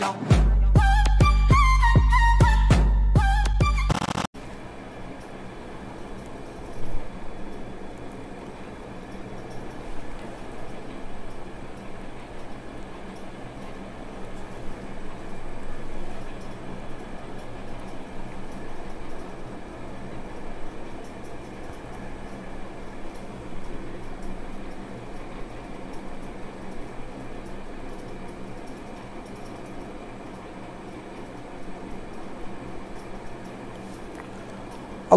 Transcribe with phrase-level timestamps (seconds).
[0.00, 0.37] Long.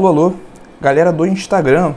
[0.01, 0.33] Alô, alô,
[0.81, 1.93] galera do Instagram.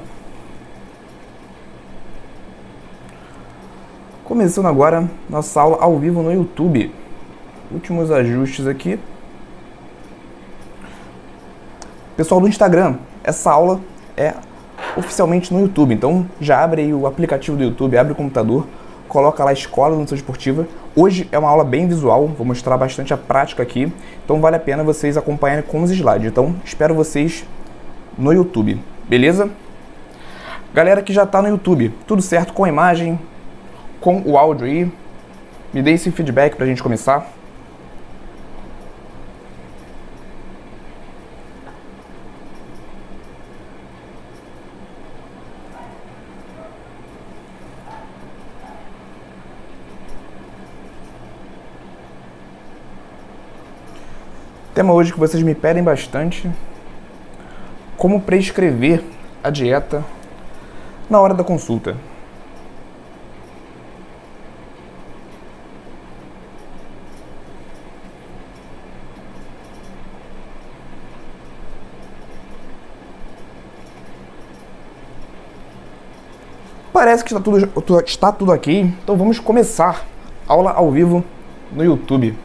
[4.22, 6.92] Começando agora nossa aula ao vivo no YouTube.
[7.72, 9.00] Últimos ajustes aqui.
[12.14, 13.80] Pessoal do Instagram, essa aula
[14.18, 14.34] é
[14.98, 18.66] oficialmente no YouTube, então já abre aí o aplicativo do YouTube, abre o computador,
[19.08, 20.68] coloca lá Escola Nutrição Esportiva.
[20.94, 23.90] Hoje é uma aula bem visual, vou mostrar bastante a prática aqui,
[24.22, 26.26] então vale a pena vocês acompanharem com os slides.
[26.26, 27.46] Então espero vocês
[28.18, 29.50] no YouTube, beleza?
[30.72, 33.18] Galera que já está no YouTube, tudo certo com a imagem,
[34.00, 34.92] com o áudio aí?
[35.72, 37.30] Me dê esse feedback para a gente começar.
[54.74, 56.50] Tema hoje que vocês me pedem bastante
[58.04, 59.02] como prescrever
[59.42, 60.04] a dieta
[61.08, 61.96] na hora da consulta.
[76.92, 80.04] Parece que está tudo, está tudo aqui, então vamos começar
[80.46, 81.24] aula ao vivo
[81.72, 82.43] no YouTube.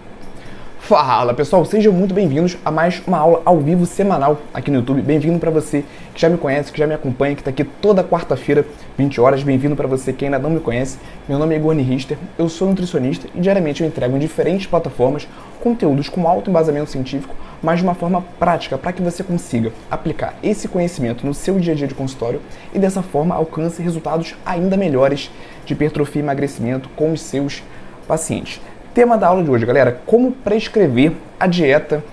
[0.89, 5.03] Fala pessoal, sejam muito bem-vindos a mais uma aula ao vivo semanal aqui no YouTube.
[5.03, 8.03] Bem-vindo para você que já me conhece, que já me acompanha, que está aqui toda
[8.03, 8.65] quarta-feira,
[8.97, 9.43] 20 horas.
[9.43, 10.97] Bem-vindo para você que ainda não me conhece.
[11.27, 15.27] Meu nome é Igor Richter, eu sou nutricionista e diariamente eu entrego em diferentes plataformas
[15.61, 20.33] conteúdos com alto embasamento científico, mas de uma forma prática para que você consiga aplicar
[20.41, 22.41] esse conhecimento no seu dia a dia de consultório
[22.73, 25.29] e dessa forma alcance resultados ainda melhores
[25.67, 27.61] de hipertrofia e emagrecimento com os seus
[28.07, 28.59] pacientes.
[28.93, 32.03] Tema da aula de hoje, galera, como prescrever a dieta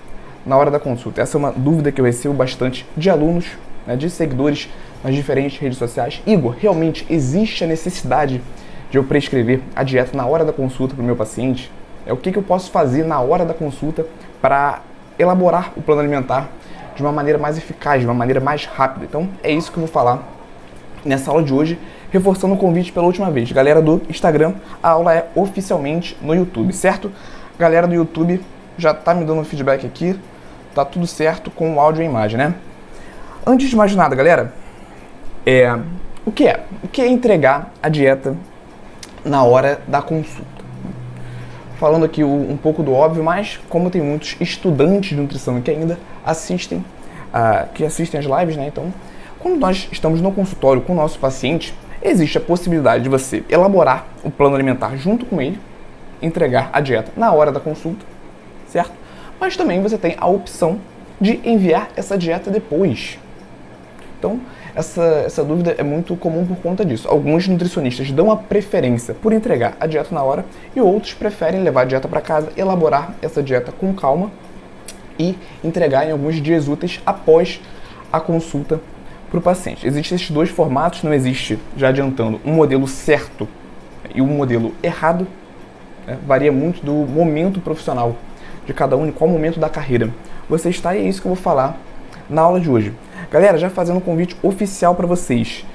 [0.45, 1.19] na hora da consulta.
[1.21, 3.47] Essa é uma dúvida que eu recebo bastante de alunos,
[3.87, 4.69] né, de seguidores
[5.03, 6.21] nas diferentes redes sociais.
[6.27, 8.43] Igor, realmente existe a necessidade
[8.91, 11.71] de eu prescrever a dieta na hora da consulta para o meu paciente?
[12.05, 14.05] É o que, que eu posso fazer na hora da consulta
[14.39, 14.81] para
[15.17, 16.47] elaborar o plano alimentar
[16.95, 19.03] de uma maneira mais eficaz, de uma maneira mais rápida.
[19.03, 20.23] Então é isso que eu vou falar
[21.03, 21.79] nessa aula de hoje
[22.11, 23.51] reforçando o convite pela última vez.
[23.51, 27.11] Galera do Instagram, a aula é oficialmente no YouTube, certo?
[27.57, 28.41] Galera do YouTube
[28.77, 30.17] já tá me dando feedback aqui,
[30.73, 32.53] tá tudo certo com o áudio e a imagem, né?
[33.45, 34.53] Antes de mais nada, galera,
[35.45, 35.77] é,
[36.25, 36.63] o que é?
[36.83, 38.35] O que é entregar a dieta
[39.23, 40.57] na hora da consulta?
[41.79, 45.97] Falando aqui um pouco do óbvio, mas como tem muitos estudantes de nutrição que ainda
[46.25, 48.67] assistem, uh, que assistem as lives, né?
[48.67, 48.91] Então,
[49.39, 54.07] quando nós estamos no consultório com o nosso paciente, existe a possibilidade de você elaborar
[54.23, 55.59] o plano alimentar junto com ele,
[56.21, 58.05] entregar a dieta na hora da consulta,
[58.67, 58.93] certo?
[59.39, 60.79] Mas também você tem a opção
[61.19, 63.19] de enviar essa dieta depois.
[64.19, 64.39] Então,
[64.75, 67.07] essa, essa dúvida é muito comum por conta disso.
[67.07, 71.81] Alguns nutricionistas dão a preferência por entregar a dieta na hora e outros preferem levar
[71.81, 74.31] a dieta para casa, elaborar essa dieta com calma
[75.17, 77.59] e entregar em alguns dias úteis após
[78.11, 78.79] a consulta
[79.29, 79.85] para o paciente.
[79.85, 83.47] Existem esses dois formatos, não existe, já adiantando, um modelo certo
[84.13, 85.27] e um modelo errado.
[86.05, 86.17] Né?
[86.25, 88.15] Varia muito do momento profissional
[88.65, 90.09] de cada um e qual momento da carreira
[90.49, 91.77] você está, e é isso que eu vou falar
[92.29, 92.93] na aula de hoje.
[93.31, 95.65] Galera, já fazendo um convite oficial para vocês.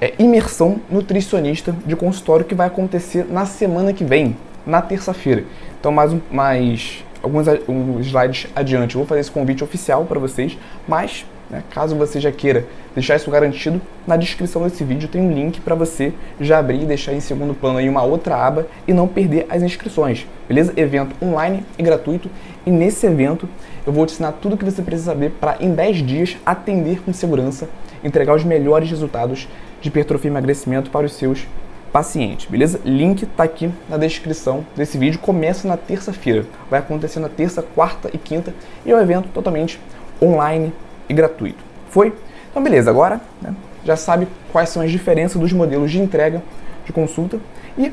[0.00, 5.44] É imersão nutricionista de consultório que vai acontecer na semana que vem, na terça-feira.
[5.80, 10.20] Então, mais, um, mais alguns um, slides adiante, eu vou fazer esse convite oficial para
[10.20, 10.56] vocês,
[10.86, 11.62] mas né?
[11.70, 15.74] Caso você já queira deixar isso garantido, na descrição desse vídeo tem um link para
[15.74, 19.46] você já abrir e deixar em segundo plano aí uma outra aba e não perder
[19.48, 20.72] as inscrições, beleza?
[20.76, 22.30] Evento online e gratuito
[22.66, 23.48] e nesse evento
[23.86, 27.00] eu vou te ensinar tudo o que você precisa saber para em 10 dias atender
[27.02, 27.68] com segurança,
[28.02, 29.48] entregar os melhores resultados
[29.80, 31.46] de hipertrofia e emagrecimento para os seus
[31.92, 32.80] pacientes, beleza?
[32.84, 35.18] Link tá aqui na descrição desse vídeo.
[35.18, 38.54] Começa na terça-feira, vai acontecer na terça, quarta e quinta
[38.84, 39.80] e é um evento totalmente
[40.20, 40.72] online
[41.08, 41.62] e gratuito.
[41.90, 42.12] Foi?
[42.50, 46.42] Então, beleza, agora né, já sabe quais são as diferenças dos modelos de entrega
[46.84, 47.38] de consulta
[47.76, 47.92] e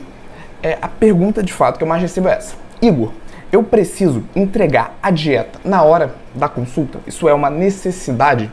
[0.63, 2.55] é, a pergunta de fato que eu mais recebo é essa.
[2.81, 3.11] Igor,
[3.51, 6.99] eu preciso entregar a dieta na hora da consulta?
[7.05, 8.51] Isso é uma necessidade?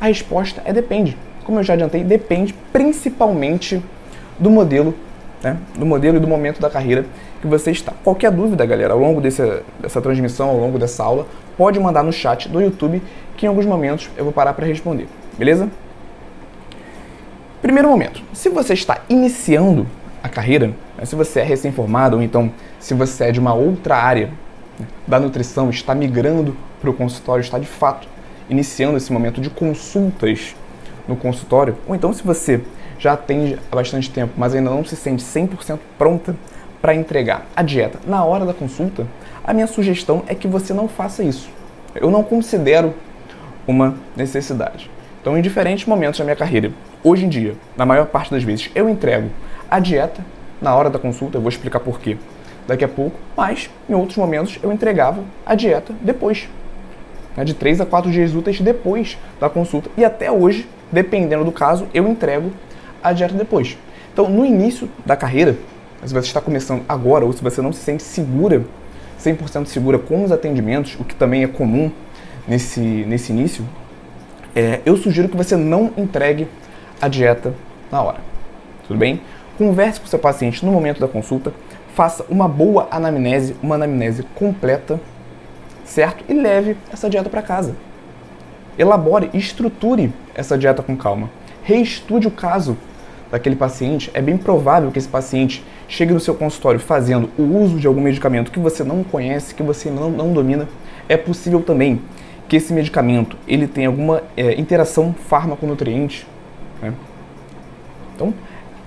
[0.00, 1.16] A resposta é depende.
[1.44, 3.82] Como eu já adiantei, depende principalmente
[4.38, 4.94] do modelo,
[5.44, 5.58] né?
[5.76, 7.04] Do modelo e do momento da carreira
[7.40, 7.92] que você está.
[8.02, 9.42] Qualquer dúvida, galera, ao longo desse,
[9.78, 11.26] dessa transmissão, ao longo dessa aula,
[11.56, 13.02] pode mandar no chat do YouTube,
[13.36, 15.06] que em alguns momentos eu vou parar para responder.
[15.38, 15.68] Beleza?
[17.60, 19.86] Primeiro momento, se você está iniciando
[20.22, 20.68] a carreira,
[20.98, 22.50] né, se você é recém-formado ou então
[22.80, 24.30] se você é de uma outra área
[24.78, 28.08] né, da nutrição, está migrando para o consultório, está de fato
[28.48, 30.54] iniciando esse momento de consultas
[31.08, 32.62] no consultório, ou então se você
[32.98, 36.34] já atende há bastante tempo, mas ainda não se sente 100% pronta
[36.80, 39.06] para entregar a dieta na hora da consulta,
[39.42, 41.48] a minha sugestão é que você não faça isso.
[41.94, 42.94] Eu não considero
[43.66, 44.90] uma necessidade.
[45.20, 46.70] Então, em diferentes momentos da minha carreira,
[47.02, 49.30] hoje em dia, na maior parte das vezes, eu entrego
[49.70, 50.22] a dieta
[50.60, 52.18] na hora da consulta, eu vou explicar por quê
[52.66, 56.48] daqui a pouco, mas em outros momentos eu entregava a dieta depois,
[57.36, 59.90] né, de 3 a 4 dias úteis depois da consulta.
[59.96, 62.52] E até hoje, dependendo do caso, eu entrego
[63.04, 63.76] a dieta depois.
[64.12, 65.56] Então, no início da carreira,
[66.04, 68.64] se você está começando agora ou se você não se sente segura,
[69.22, 71.90] 100% segura com os atendimentos, o que também é comum
[72.48, 73.64] nesse, nesse início,
[74.56, 76.48] é, eu sugiro que você não entregue
[77.00, 77.54] a dieta
[77.90, 78.18] na hora.
[78.86, 79.20] Tudo bem?
[79.58, 81.52] Converse com o seu paciente no momento da consulta,
[81.94, 85.00] faça uma boa anamnese, uma anamnese completa,
[85.84, 86.24] certo?
[86.28, 87.74] E leve essa dieta para casa.
[88.78, 91.30] Elabore, estruture essa dieta com calma.
[91.62, 92.76] Reestude o caso
[93.34, 94.12] daquele paciente.
[94.14, 98.00] É bem provável que esse paciente chegue no seu consultório fazendo o uso de algum
[98.00, 100.68] medicamento que você não conhece, que você não, não domina.
[101.08, 102.00] É possível também
[102.48, 106.24] que esse medicamento ele tenha alguma é, interação fármaco-nutriente.
[106.80, 106.94] Né?
[108.14, 108.32] Então,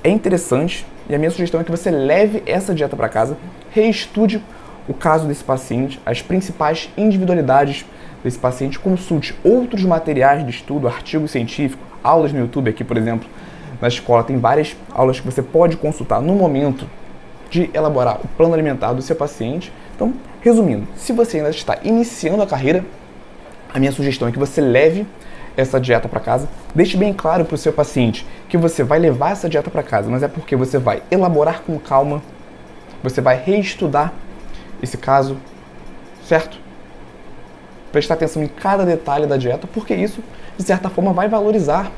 [0.01, 3.37] é interessante e a minha sugestão é que você leve essa dieta para casa,
[3.71, 4.41] reestude
[4.87, 7.85] o caso desse paciente, as principais individualidades
[8.23, 13.27] desse paciente, consulte outros materiais de estudo, artigos científicos, aulas no YouTube aqui, por exemplo,
[13.81, 16.87] na escola tem várias aulas que você pode consultar no momento
[17.49, 19.71] de elaborar o plano alimentar do seu paciente.
[19.95, 22.83] Então, resumindo, se você ainda está iniciando a carreira,
[23.73, 25.05] a minha sugestão é que você leve
[25.55, 26.47] essa dieta para casa.
[26.73, 30.09] Deixe bem claro para o seu paciente que você vai levar essa dieta para casa,
[30.09, 32.21] mas é porque você vai elaborar com calma,
[33.03, 34.13] você vai reestudar
[34.81, 35.37] esse caso,
[36.23, 36.59] certo?
[37.91, 40.23] Prestar atenção em cada detalhe da dieta, porque isso,
[40.57, 41.91] de certa forma, vai valorizar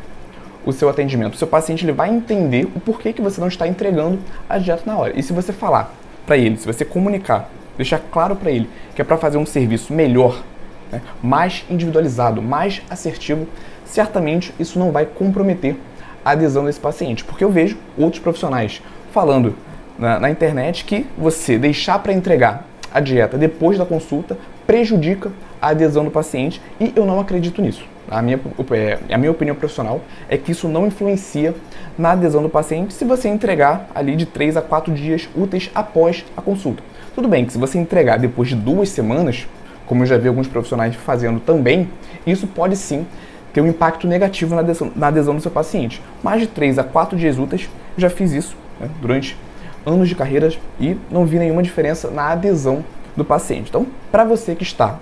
[0.66, 1.34] o seu atendimento.
[1.34, 4.84] O seu paciente ele vai entender o porquê que você não está entregando a dieta
[4.86, 5.18] na hora.
[5.18, 5.94] E se você falar
[6.26, 9.94] para ele, se você comunicar, deixar claro para ele que é para fazer um serviço
[9.94, 10.44] melhor
[10.92, 13.48] né, mais individualizado, mais assertivo,
[13.86, 15.76] certamente isso não vai comprometer
[16.24, 17.24] a adesão desse paciente.
[17.24, 19.56] Porque eu vejo outros profissionais falando
[19.98, 25.70] na, na internet que você deixar para entregar a dieta depois da consulta prejudica a
[25.70, 27.84] adesão do paciente e eu não acredito nisso.
[28.10, 28.40] A minha,
[28.72, 31.54] é, a minha opinião profissional é que isso não influencia
[31.98, 36.26] na adesão do paciente se você entregar ali de 3 a 4 dias úteis após
[36.36, 36.82] a consulta.
[37.14, 39.48] Tudo bem que se você entregar depois de duas semanas,
[39.86, 41.90] como eu já vi alguns profissionais fazendo também,
[42.26, 43.06] isso pode sim
[43.54, 46.02] ter um impacto negativo na adesão, na adesão do seu paciente.
[46.24, 49.38] Mais de 3 a 4 dias úteis, já fiz isso né, durante
[49.86, 52.84] anos de carreira e não vi nenhuma diferença na adesão
[53.16, 53.70] do paciente.
[53.70, 55.00] Então, para você que está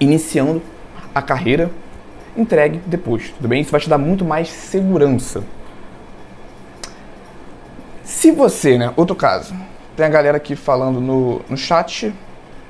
[0.00, 0.62] iniciando
[1.14, 1.70] a carreira,
[2.38, 3.60] entregue depois, tudo bem?
[3.60, 5.42] Isso vai te dar muito mais segurança.
[8.04, 9.54] Se você, né, outro caso,
[9.96, 12.14] tem a galera aqui falando no, no chat,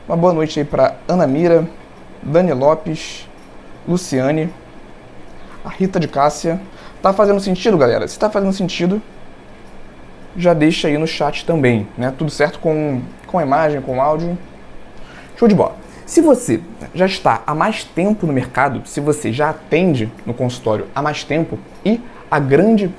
[0.09, 1.69] uma boa noite aí para Ana Mira,
[2.23, 3.29] Dani Lopes,
[3.87, 4.53] Luciane,
[5.65, 6.61] a Rita de Cássia.
[7.01, 8.09] Tá fazendo sentido, galera?
[8.09, 9.01] Se tá fazendo sentido,
[10.37, 12.13] já deixa aí no chat também, né?
[12.17, 14.37] Tudo certo com, com a imagem, com o áudio.
[15.37, 15.77] Show de bola.
[16.09, 16.63] Se você
[16.95, 21.23] já está há mais tempo no mercado, se você já atende no consultório há mais
[21.23, 22.01] tempo e
[22.31, 22.91] a grande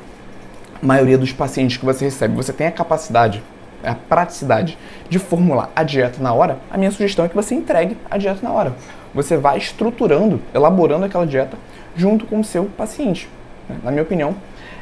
[0.80, 3.42] maioria dos pacientes que você recebe, você tem a capacidade
[3.84, 4.78] a praticidade
[5.10, 8.42] de formular a dieta na hora, a minha sugestão é que você entregue a dieta
[8.44, 8.76] na hora.
[9.16, 11.58] Você vai estruturando, elaborando aquela dieta
[11.96, 13.28] junto com o seu paciente.
[13.68, 13.78] Né?
[13.84, 14.36] Na minha opinião,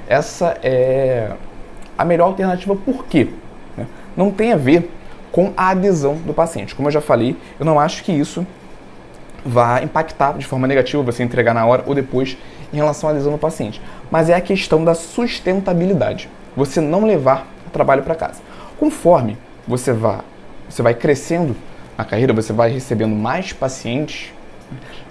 [0.05, 1.31] essa é
[1.97, 2.75] a melhor alternativa.
[2.75, 3.29] Por quê?
[3.77, 3.85] Né?
[4.17, 4.91] Não tem a ver
[5.31, 6.75] com a adesão do paciente.
[6.75, 8.45] Como eu já falei, eu não acho que isso
[9.45, 12.37] vá impactar de forma negativa você entregar na hora ou depois
[12.73, 13.81] em relação à adesão do paciente.
[14.11, 16.29] Mas é a questão da sustentabilidade.
[16.55, 18.41] Você não levar o trabalho para casa.
[18.77, 20.19] Conforme você vai,
[20.69, 21.55] você vai crescendo
[21.97, 24.33] na carreira, você vai recebendo mais pacientes,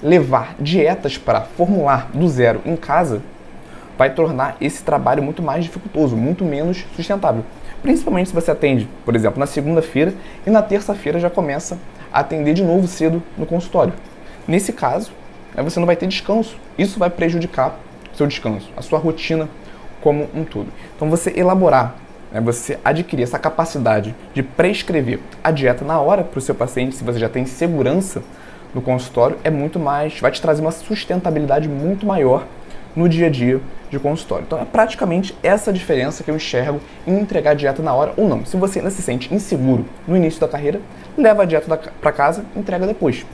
[0.03, 3.23] levar dietas para formular do zero em casa
[3.97, 7.45] vai tornar esse trabalho muito mais dificultoso, muito menos sustentável.
[7.87, 10.13] Principalmente se você atende, por exemplo, na segunda-feira
[10.45, 11.79] e na terça-feira já começa
[12.13, 13.93] a atender de novo cedo no consultório.
[14.49, 15.13] Nesse caso,
[15.55, 16.57] né, você não vai ter descanso.
[16.77, 17.79] Isso vai prejudicar
[18.13, 19.49] seu descanso, a sua rotina
[20.01, 20.67] como um todo.
[20.97, 21.95] Então, você elaborar,
[22.33, 26.97] né, você adquirir essa capacidade de prescrever a dieta na hora para o seu paciente,
[26.97, 28.21] se você já tem segurança
[28.75, 32.49] no consultório, é muito mais, vai te trazer uma sustentabilidade muito maior
[32.97, 33.61] no dia a dia
[33.91, 34.45] de consultório.
[34.47, 38.45] Então é praticamente essa diferença que eu enxergo em entregar dieta na hora ou não.
[38.45, 40.81] Se você ainda se sente inseguro no início da carreira,
[41.17, 43.27] leva a dieta para casa entrega depois.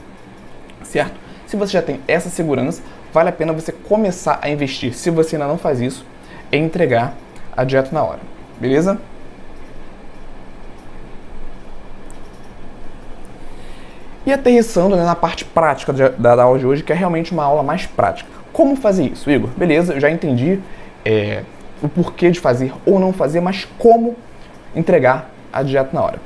[0.83, 1.15] Certo?
[1.47, 2.81] Se você já tem essa segurança,
[3.13, 6.05] vale a pena você começar a investir, se você ainda não faz isso,
[6.51, 7.15] em entregar
[7.55, 8.19] a dieta na hora.
[8.59, 8.99] Beleza?
[14.25, 17.43] E aterrissando né, na parte prática da, da aula de hoje, que é realmente uma
[17.43, 18.42] aula mais prática.
[18.53, 19.49] Como fazer isso, Igor?
[19.57, 20.59] Beleza, eu já entendi
[21.03, 21.41] é,
[21.81, 24.15] o porquê de fazer ou não fazer, mas como
[24.75, 26.19] entregar a dieta na hora.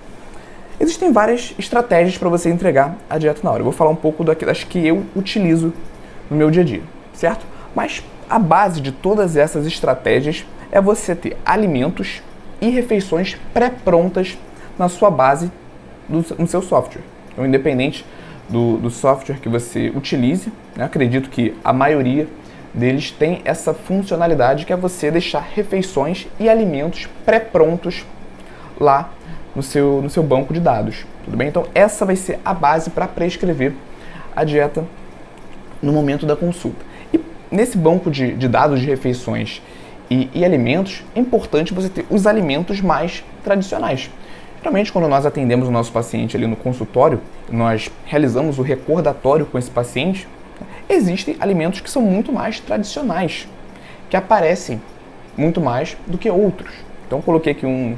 [0.79, 3.61] Existem várias estratégias para você entregar a dieta na hora.
[3.61, 5.73] Eu vou falar um pouco das que eu utilizo
[6.29, 6.81] no meu dia a dia,
[7.13, 7.45] certo?
[7.73, 12.21] Mas a base de todas essas estratégias é você ter alimentos
[12.59, 14.37] e refeições pré-prontas
[14.77, 15.51] na sua base,
[16.07, 17.01] do, no seu software.
[17.31, 18.05] Então, independente
[18.49, 20.51] do, do software que você utilize.
[20.75, 20.83] Né?
[20.83, 22.27] Acredito que a maioria
[22.73, 28.05] deles tem essa funcionalidade que é você deixar refeições e alimentos pré-prontos
[28.79, 29.11] lá
[29.55, 31.05] no seu, no seu banco de dados.
[31.25, 31.47] Tudo bem?
[31.47, 33.73] Então, essa vai ser a base para prescrever
[34.35, 34.85] a dieta
[35.81, 36.85] no momento da consulta.
[37.11, 37.19] E
[37.51, 39.61] nesse banco de, de dados de refeições
[40.09, 44.11] e, e alimentos, é importante você ter os alimentos mais tradicionais.
[44.67, 49.57] Geralmente, quando nós atendemos o nosso paciente ali no consultório, nós realizamos o recordatório com
[49.57, 50.27] esse paciente,
[50.89, 53.47] existem alimentos que são muito mais tradicionais,
[54.09, 54.81] que aparecem
[55.37, 56.69] muito mais do que outros.
[57.07, 57.95] Então, coloquei aqui um,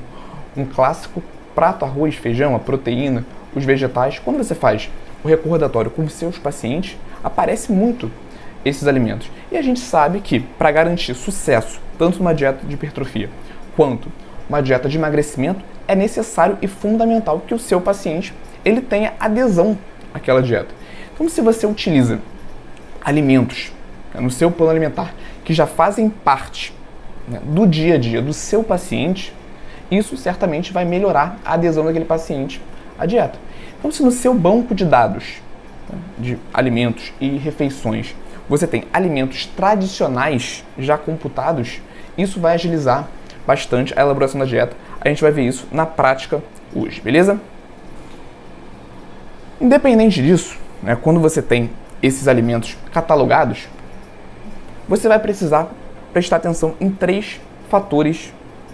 [0.55, 1.23] um clássico
[1.55, 4.19] prato, arroz, feijão, a proteína, os vegetais.
[4.19, 4.91] Quando você faz
[5.23, 8.11] o recordatório com seus pacientes, aparece muito
[8.63, 9.31] esses alimentos.
[9.51, 13.27] E a gente sabe que para garantir sucesso, tanto numa dieta de hipertrofia
[13.75, 14.11] quanto
[14.49, 18.33] uma dieta de emagrecimento, é necessário e fundamental que o seu paciente
[18.65, 19.77] ele tenha adesão
[20.13, 20.73] àquela dieta.
[21.13, 22.19] Então, se você utiliza
[23.01, 23.71] alimentos
[24.13, 25.13] né, no seu plano alimentar
[25.45, 26.73] que já fazem parte
[27.27, 29.33] né, do dia a dia do seu paciente,
[29.91, 32.61] isso certamente vai melhorar a adesão daquele paciente
[32.97, 33.39] à dieta.
[33.77, 35.41] Então, se no seu banco de dados
[35.89, 38.15] né, de alimentos e refeições
[38.49, 41.79] você tem alimentos tradicionais já computados,
[42.17, 43.07] isso vai agilizar
[43.49, 46.39] bastante a elaboração da dieta a gente vai ver isso na prática
[46.75, 47.41] hoje, beleza?
[49.59, 53.67] Independente disso, né, quando você tem esses alimentos catalogados,
[54.87, 55.67] você vai precisar
[56.13, 57.41] prestar atenção em três
[57.71, 58.31] fatores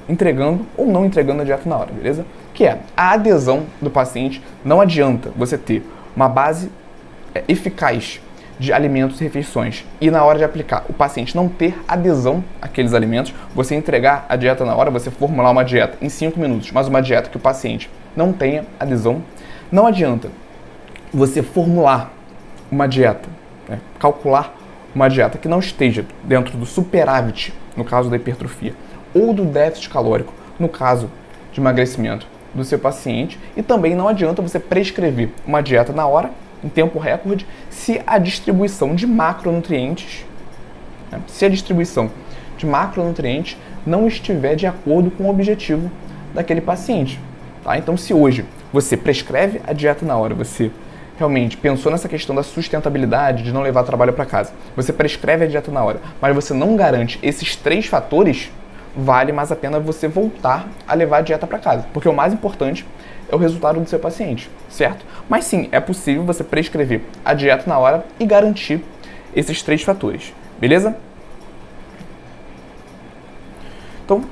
[0.10, 2.26] entregando ou não entregando a dieta na hora, beleza?
[2.54, 4.42] Que é a adesão do paciente.
[4.64, 6.70] Não adianta você ter uma base
[7.34, 8.22] é, eficaz
[8.60, 9.86] de alimentos e refeições.
[10.00, 14.36] E na hora de aplicar o paciente não ter adesão àqueles alimentos, você entregar a
[14.36, 17.40] dieta na hora, você formular uma dieta em 5 minutos, mas uma dieta que o
[17.40, 19.22] paciente não tenha adesão,
[19.72, 20.30] não adianta
[21.14, 22.12] você formular
[22.72, 23.28] uma dieta,
[23.68, 24.56] né, calcular
[24.94, 28.74] uma dieta que não esteja dentro do superávit, no caso da hipertrofia,
[29.14, 31.10] ou do déficit calórico, no caso
[31.52, 36.32] de emagrecimento do seu paciente, e também não adianta você prescrever uma dieta na hora
[36.66, 40.26] em tempo recorde se a distribuição de macronutrientes,
[41.12, 42.10] né, se a distribuição
[42.58, 43.56] de macronutrientes
[43.86, 45.92] não estiver de acordo com o objetivo
[46.34, 47.20] daquele paciente.
[47.64, 47.78] Tá?
[47.78, 48.44] Então, se hoje
[48.74, 50.72] você prescreve a dieta na hora, você
[51.18, 55.48] realmente pensou nessa questão da sustentabilidade, de não levar trabalho para casa, você prescreve a
[55.48, 58.52] dieta na hora, mas você não garante esses três fatores,
[58.98, 61.86] vale mais a pena você voltar a levar a dieta para casa.
[61.94, 62.86] Porque o mais importante
[63.30, 65.06] é o resultado do seu paciente, certo?
[65.28, 68.84] Mas sim, é possível você prescrever a dieta na hora e garantir
[69.36, 70.96] esses três fatores, beleza?
[74.04, 74.24] Então,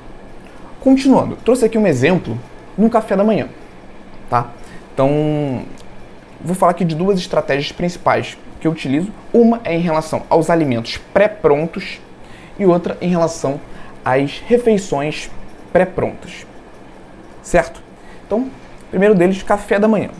[0.80, 2.38] continuando, trouxe aqui um exemplo
[2.78, 3.48] no café da manhã,
[4.30, 4.50] tá?
[4.92, 5.64] Então,
[6.40, 9.12] vou falar aqui de duas estratégias principais que eu utilizo.
[9.32, 12.00] Uma é em relação aos alimentos pré-prontos
[12.58, 13.60] e outra em relação
[14.04, 15.30] às refeições
[15.72, 16.46] pré-prontas,
[17.42, 17.82] certo?
[18.24, 18.48] Então,
[18.94, 20.10] Primeiro deles, café da manhã.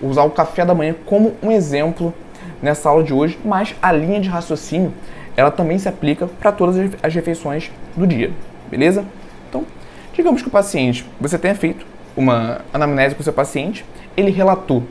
[0.00, 2.14] Vou usar o café da manhã como um exemplo
[2.62, 4.94] nessa aula de hoje, mas a linha de raciocínio
[5.36, 8.30] ela também se aplica para todas as refeições do dia,
[8.70, 9.04] beleza?
[9.46, 9.66] Então,
[10.14, 11.84] digamos que o paciente, você tenha feito
[12.16, 13.84] uma anamnese com o seu paciente,
[14.16, 14.84] ele relatou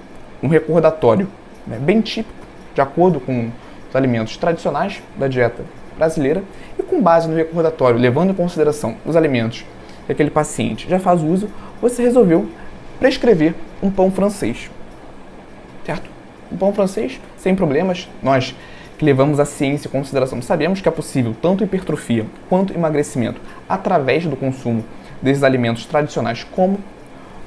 [0.44, 1.28] um recordatório
[1.66, 3.50] né, bem típico, de acordo com
[3.90, 5.64] os alimentos tradicionais da dieta
[5.98, 6.44] brasileira
[6.78, 9.66] e com base no recordatório, levando em consideração os alimentos
[10.06, 11.50] que aquele paciente já faz uso,
[11.82, 12.48] você resolveu
[13.02, 14.70] prescrever um pão francês.
[15.84, 16.08] Certo?
[16.52, 18.56] Um pão francês, sem problemas, nós
[19.00, 24.28] que levamos a ciência em consideração sabemos que é possível tanto hipertrofia quanto emagrecimento através
[24.28, 24.86] do consumo
[25.20, 26.78] desses alimentos tradicionais como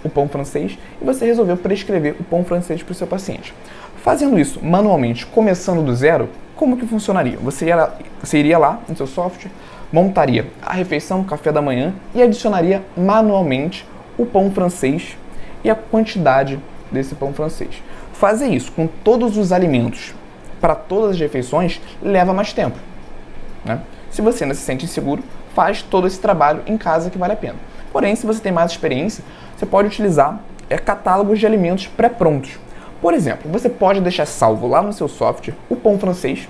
[0.02, 3.54] o pão francês e você resolveu prescrever o pão francês para o seu paciente.
[4.02, 7.38] Fazendo isso manualmente, começando do zero, como que funcionaria?
[7.38, 9.52] Você, ia, você iria lá no seu software,
[9.92, 13.86] montaria a refeição, café da manhã e adicionaria manualmente
[14.18, 15.16] o pão francês
[15.64, 16.60] e a quantidade
[16.92, 17.82] desse pão francês.
[18.12, 20.14] Fazer isso com todos os alimentos
[20.60, 22.78] para todas as refeições leva mais tempo.
[23.64, 23.80] Né?
[24.10, 25.22] Se você ainda se sente inseguro,
[25.54, 27.56] faz todo esse trabalho em casa que vale a pena.
[27.92, 29.24] Porém, se você tem mais experiência,
[29.56, 32.58] você pode utilizar é, catálogos de alimentos pré-prontos.
[33.00, 36.48] Por exemplo, você pode deixar salvo lá no seu software o pão francês,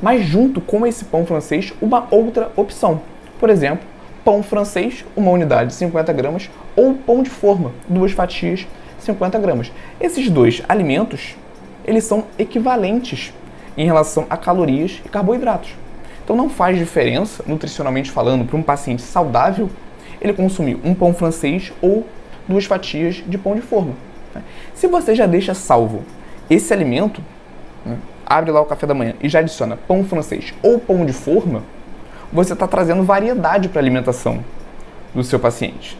[0.00, 3.00] mas junto com esse pão francês, uma outra opção.
[3.38, 3.86] Por exemplo,
[4.24, 8.66] pão francês, uma unidade de 50 gramas, ou pão de forma, duas fatias,
[9.00, 9.72] 50 gramas.
[10.00, 11.34] Esses dois alimentos,
[11.84, 13.32] eles são equivalentes
[13.76, 15.74] em relação a calorias e carboidratos.
[16.22, 19.70] Então não faz diferença, nutricionalmente falando, para um paciente saudável
[20.20, 22.06] ele consumir um pão francês ou
[22.48, 23.92] duas fatias de pão de forma.
[24.34, 24.42] Né?
[24.74, 26.02] Se você já deixa salvo
[26.48, 27.22] esse alimento,
[27.84, 31.12] né, abre lá o café da manhã e já adiciona pão francês ou pão de
[31.12, 31.62] forma,
[32.32, 34.44] você está trazendo variedade para a alimentação
[35.14, 35.96] do seu paciente.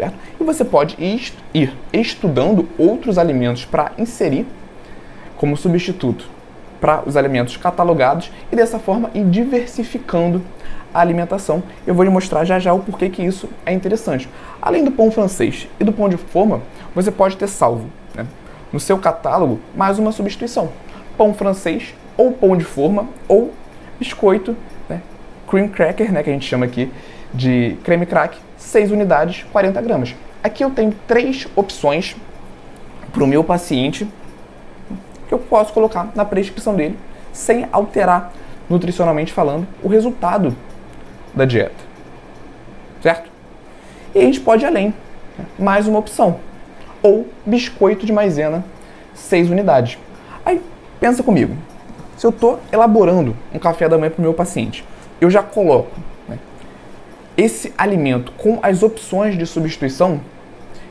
[0.00, 0.14] Certo?
[0.40, 4.46] E você pode ir estudando outros alimentos para inserir
[5.36, 6.26] como substituto
[6.80, 10.40] para os alimentos catalogados e dessa forma ir diversificando
[10.94, 11.62] a alimentação.
[11.86, 14.26] Eu vou lhe mostrar já já o porquê que isso é interessante.
[14.62, 16.62] Além do pão francês e do pão de forma,
[16.94, 18.26] você pode ter salvo né,
[18.72, 20.70] no seu catálogo mais uma substituição:
[21.18, 23.52] pão francês ou pão de forma ou
[23.98, 24.56] biscoito,
[24.88, 25.02] né,
[25.46, 26.90] cream cracker, né, que a gente chama aqui
[27.34, 30.14] de creme crack, 6 unidades, 40 gramas.
[30.44, 32.14] Aqui eu tenho três opções
[33.12, 34.06] para o meu paciente
[35.26, 36.98] que eu posso colocar na prescrição dele
[37.32, 38.32] sem alterar
[38.68, 40.54] nutricionalmente falando o resultado
[41.34, 41.90] da dieta.
[43.02, 43.30] Certo?
[44.14, 44.94] E a gente pode ir além.
[45.58, 46.38] Mais uma opção.
[47.02, 48.64] Ou biscoito de maisena,
[49.14, 49.98] 6 unidades.
[50.44, 50.60] Aí
[51.00, 51.56] pensa comigo.
[52.16, 54.84] Se eu estou elaborando um café da manhã para o meu paciente,
[55.20, 55.90] eu já coloco
[57.40, 60.20] esse alimento com as opções de substituição,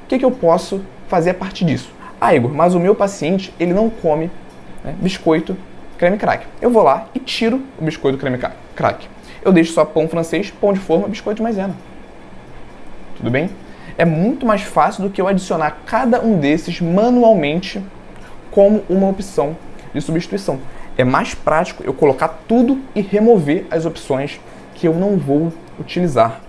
[0.03, 1.91] o que, que eu posso fazer a partir disso?
[2.19, 4.29] Ah, Igor, mas o meu paciente ele não come
[4.83, 5.55] né, biscoito
[5.97, 6.45] creme crack.
[6.61, 8.37] Eu vou lá e tiro o biscoito creme
[8.75, 9.07] crack
[9.41, 11.75] eu deixo só pão francês, pão de forma, biscoito de maisena.
[13.17, 13.49] Tudo bem?
[13.97, 17.81] É muito mais fácil do que eu adicionar cada um desses manualmente
[18.51, 19.55] como uma opção
[19.93, 20.59] de substituição.
[20.97, 24.39] É mais prático eu colocar tudo e remover as opções
[24.73, 26.41] que eu não vou utilizar.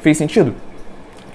[0.00, 0.54] Fez sentido?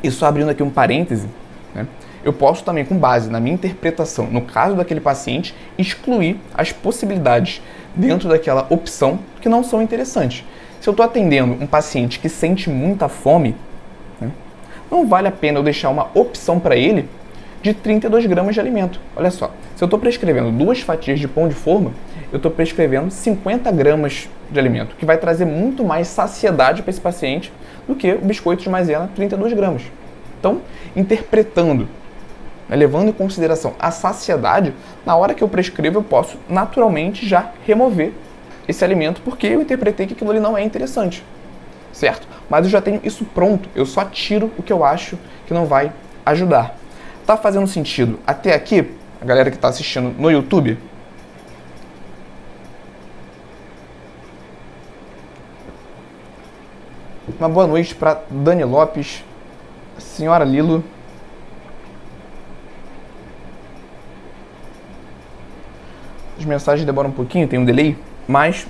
[0.03, 1.27] E só abrindo aqui um parêntese,
[1.73, 1.87] né?
[2.23, 7.61] eu posso também, com base na minha interpretação, no caso daquele paciente, excluir as possibilidades
[7.95, 10.43] dentro daquela opção que não são interessantes.
[10.81, 13.55] Se eu estou atendendo um paciente que sente muita fome,
[14.19, 14.31] né,
[14.89, 17.07] não vale a pena eu deixar uma opção para ele
[17.61, 18.99] de 32 gramas de alimento.
[19.15, 21.91] Olha só, se eu estou prescrevendo duas fatias de pão de forma,
[22.31, 27.01] eu estou prescrevendo 50 gramas de alimento, que vai trazer muito mais saciedade para esse
[27.01, 27.51] paciente
[27.87, 29.83] do que o biscoito de maisena 32 gramas.
[30.39, 30.61] Então,
[30.95, 31.87] interpretando,
[32.67, 34.73] né, levando em consideração a saciedade,
[35.05, 38.11] na hora que eu prescrevo eu posso naturalmente já remover
[38.67, 41.23] esse alimento porque eu interpretei que aquilo ali não é interessante,
[41.91, 42.27] certo?
[42.49, 45.65] Mas eu já tenho isso pronto, eu só tiro o que eu acho que não
[45.65, 45.91] vai
[46.25, 46.75] ajudar.
[47.25, 50.77] Tá fazendo sentido até aqui, a galera que está assistindo no YouTube?
[57.37, 59.21] Uma boa noite para Dani Lopes,
[59.97, 60.81] Senhora Lilo.
[66.39, 67.97] As mensagens demoram um pouquinho, tem um delay.
[68.25, 68.65] Mas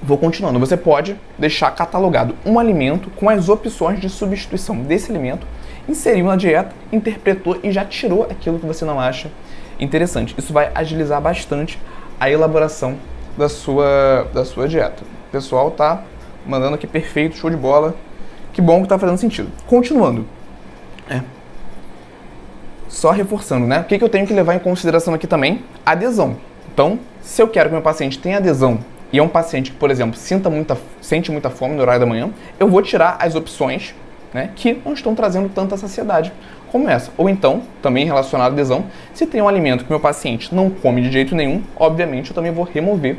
[0.00, 0.60] vou continuando.
[0.60, 5.44] Você pode deixar catalogado um alimento com as opções de substituição desse alimento,
[5.88, 9.32] inseriu na dieta, interpretou e já tirou aquilo que você não acha
[9.80, 10.32] interessante.
[10.38, 11.76] Isso vai agilizar bastante
[12.20, 12.96] a elaboração
[13.36, 15.02] da sua, da sua dieta.
[15.02, 16.04] O pessoal tá
[16.46, 17.94] mandando aqui perfeito, show de bola.
[18.52, 19.50] Que bom que tá fazendo sentido.
[19.66, 20.26] Continuando.
[21.10, 21.20] É.
[22.88, 23.80] Só reforçando, né?
[23.80, 25.64] O que, que eu tenho que levar em consideração aqui também?
[25.84, 26.36] Adesão.
[26.72, 28.78] Então, se eu quero que meu paciente tenha adesão
[29.12, 32.06] e é um paciente que, por exemplo, sinta muita, sente muita fome no horário da
[32.06, 33.94] manhã, eu vou tirar as opções
[34.32, 36.32] né, que não estão trazendo tanta saciedade
[36.70, 37.12] como essa.
[37.16, 41.00] Ou então, também relacionado à adesão, se tem um alimento que meu paciente não come
[41.00, 43.16] de jeito nenhum, obviamente eu também vou remover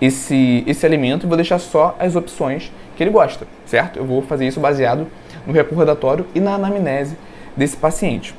[0.00, 3.98] esse, esse alimento e vou deixar só as opções que ele gosta, certo?
[3.98, 5.06] Eu vou fazer isso baseado
[5.46, 7.16] no recordatório e na anamnese
[7.56, 8.34] desse paciente.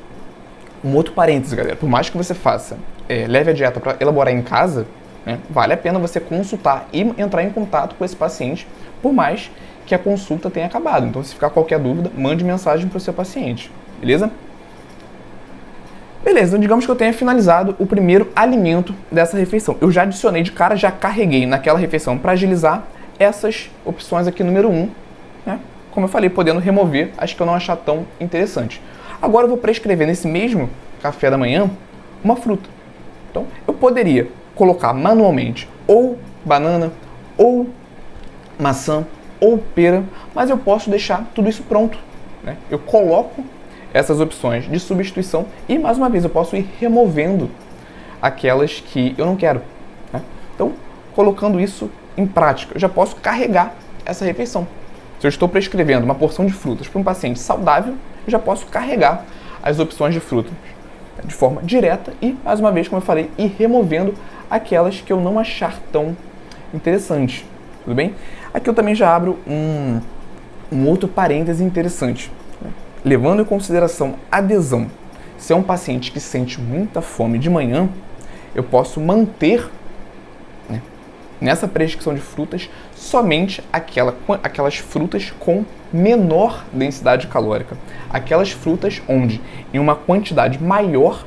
[0.84, 4.32] Um outro parênteses, galera, por mais que você faça, é, leve a dieta para elaborar
[4.32, 4.86] em casa,
[5.24, 8.66] né, vale a pena você consultar e entrar em contato com esse paciente,
[9.02, 9.50] por mais
[9.84, 11.06] que a consulta tenha acabado.
[11.06, 14.30] Então, se ficar qualquer dúvida, mande mensagem para o seu paciente, beleza?
[16.26, 19.76] Beleza, então digamos que eu tenha finalizado o primeiro alimento dessa refeição.
[19.80, 22.82] Eu já adicionei de cara, já carreguei naquela refeição para agilizar
[23.16, 24.90] essas opções aqui número 1, um,
[25.46, 25.60] né?
[25.92, 28.82] Como eu falei, podendo remover as que eu não achar tão interessante.
[29.22, 30.68] Agora eu vou prescrever nesse mesmo
[31.00, 31.70] café da manhã
[32.24, 32.68] uma fruta.
[33.30, 36.90] Então, eu poderia colocar manualmente ou banana,
[37.38, 37.68] ou
[38.58, 39.06] maçã,
[39.38, 40.02] ou pera,
[40.34, 41.96] mas eu posso deixar tudo isso pronto.
[42.42, 42.56] Né?
[42.68, 43.44] Eu coloco
[43.96, 47.50] essas opções de substituição e, mais uma vez, eu posso ir removendo
[48.20, 49.62] aquelas que eu não quero.
[50.12, 50.20] Né?
[50.54, 50.74] Então,
[51.14, 54.68] colocando isso em prática, eu já posso carregar essa refeição.
[55.18, 57.94] Se eu estou prescrevendo uma porção de frutas para um paciente saudável,
[58.26, 59.24] eu já posso carregar
[59.62, 60.52] as opções de frutas
[61.24, 64.12] de forma direta e, mais uma vez, como eu falei, ir removendo
[64.50, 66.14] aquelas que eu não achar tão
[66.74, 67.46] interessantes.
[67.82, 68.14] Tudo bem?
[68.52, 70.00] Aqui eu também já abro um,
[70.70, 72.30] um outro parêntese interessante
[73.06, 74.88] levando em consideração adesão,
[75.38, 77.88] se é um paciente que sente muita fome de manhã,
[78.52, 79.70] eu posso manter
[80.68, 80.82] né,
[81.40, 87.76] nessa prescrição de frutas somente aquela, aquelas frutas com menor densidade calórica.
[88.10, 89.40] Aquelas frutas onde,
[89.72, 91.24] em uma quantidade maior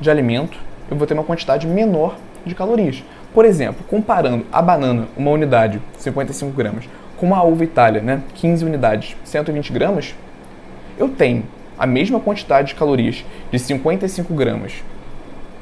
[0.00, 0.58] de alimento,
[0.90, 3.04] eu vou ter uma quantidade menor de calorias.
[3.32, 8.64] Por exemplo, comparando a banana, uma unidade, 55 gramas, com a uva Itália, né, 15
[8.64, 10.12] unidades, 120 gramas,
[11.00, 11.44] eu tenho
[11.78, 14.74] a mesma quantidade de calorias de 55 gramas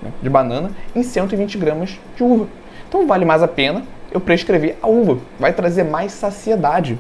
[0.03, 2.49] né, de banana em 120 gramas de uva.
[2.89, 6.99] Então vale mais a pena eu prescrever a uva, vai trazer mais saciedade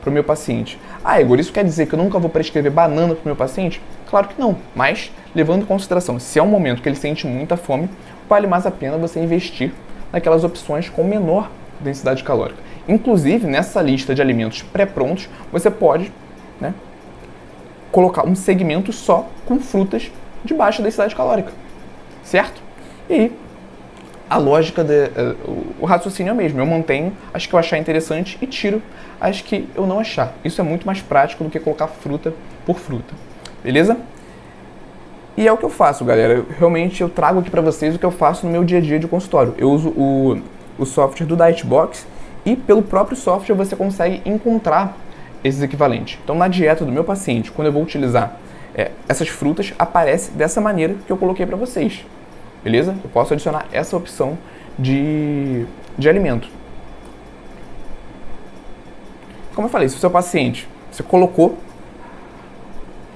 [0.00, 0.78] para o meu paciente.
[1.04, 3.80] Ah, Igor, isso quer dizer que eu nunca vou prescrever banana para o meu paciente?
[4.10, 7.56] Claro que não, mas levando em consideração, se é um momento que ele sente muita
[7.56, 7.88] fome,
[8.28, 9.72] vale mais a pena você investir
[10.12, 12.60] naquelas opções com menor densidade calórica.
[12.88, 16.12] Inclusive, nessa lista de alimentos pré-prontos, você pode
[17.90, 20.10] colocar um segmento só com frutas
[20.44, 21.52] de baixa densidade calórica,
[22.22, 22.60] certo?
[23.08, 23.32] E
[24.28, 26.60] a lógica, de, uh, o raciocínio é o mesmo.
[26.60, 28.82] Eu mantenho as que eu achar interessante e tiro
[29.20, 30.34] as que eu não achar.
[30.44, 32.34] Isso é muito mais prático do que colocar fruta
[32.66, 33.14] por fruta,
[33.64, 33.96] beleza?
[35.36, 36.34] E é o que eu faço, galera.
[36.34, 38.80] Eu, realmente eu trago aqui para vocês o que eu faço no meu dia a
[38.80, 39.54] dia de consultório.
[39.56, 40.42] Eu uso o,
[40.78, 42.06] o software do Dietbox
[42.44, 44.96] e pelo próprio software você consegue encontrar
[45.42, 46.18] esses equivalentes.
[46.22, 48.36] Então, na dieta do meu paciente, quando eu vou utilizar
[48.74, 52.04] é, essas frutas, aparece dessa maneira que eu coloquei para vocês.
[52.62, 52.96] Beleza?
[53.02, 54.36] Eu posso adicionar essa opção
[54.78, 55.64] de,
[55.96, 56.48] de alimento.
[59.54, 61.58] Como eu falei, se o seu paciente, você colocou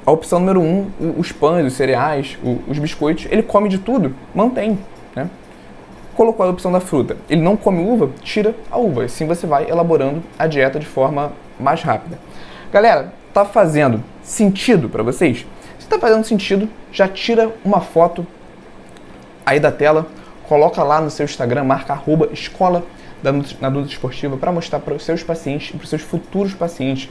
[0.05, 4.79] a opção número um, os pães, os cereais, os biscoitos, ele come de tudo, mantém.
[5.15, 5.31] Né?
[6.15, 9.05] Colocou a opção da fruta, ele não come uva, tira a uva.
[9.05, 11.33] Assim você vai elaborando a dieta de forma
[11.63, 12.19] mais rápida.
[12.73, 15.47] Galera, tá fazendo sentido para vocês?
[15.79, 18.27] Se tá fazendo sentido, já tira uma foto
[19.45, 20.07] aí da tela,
[20.49, 22.85] coloca lá no seu Instagram, marca arroba escola
[23.23, 26.55] da na Duda Esportiva para mostrar para os seus pacientes e para os seus futuros
[26.55, 27.09] pacientes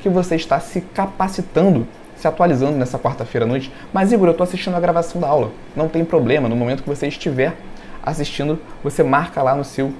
[0.00, 1.86] que você está se capacitando,
[2.16, 3.72] se atualizando nessa quarta-feira à noite.
[3.92, 5.50] Mas Igor, eu estou assistindo a gravação da aula.
[5.74, 7.54] Não tem problema, no momento que você estiver
[8.02, 9.92] assistindo, você marca lá no seu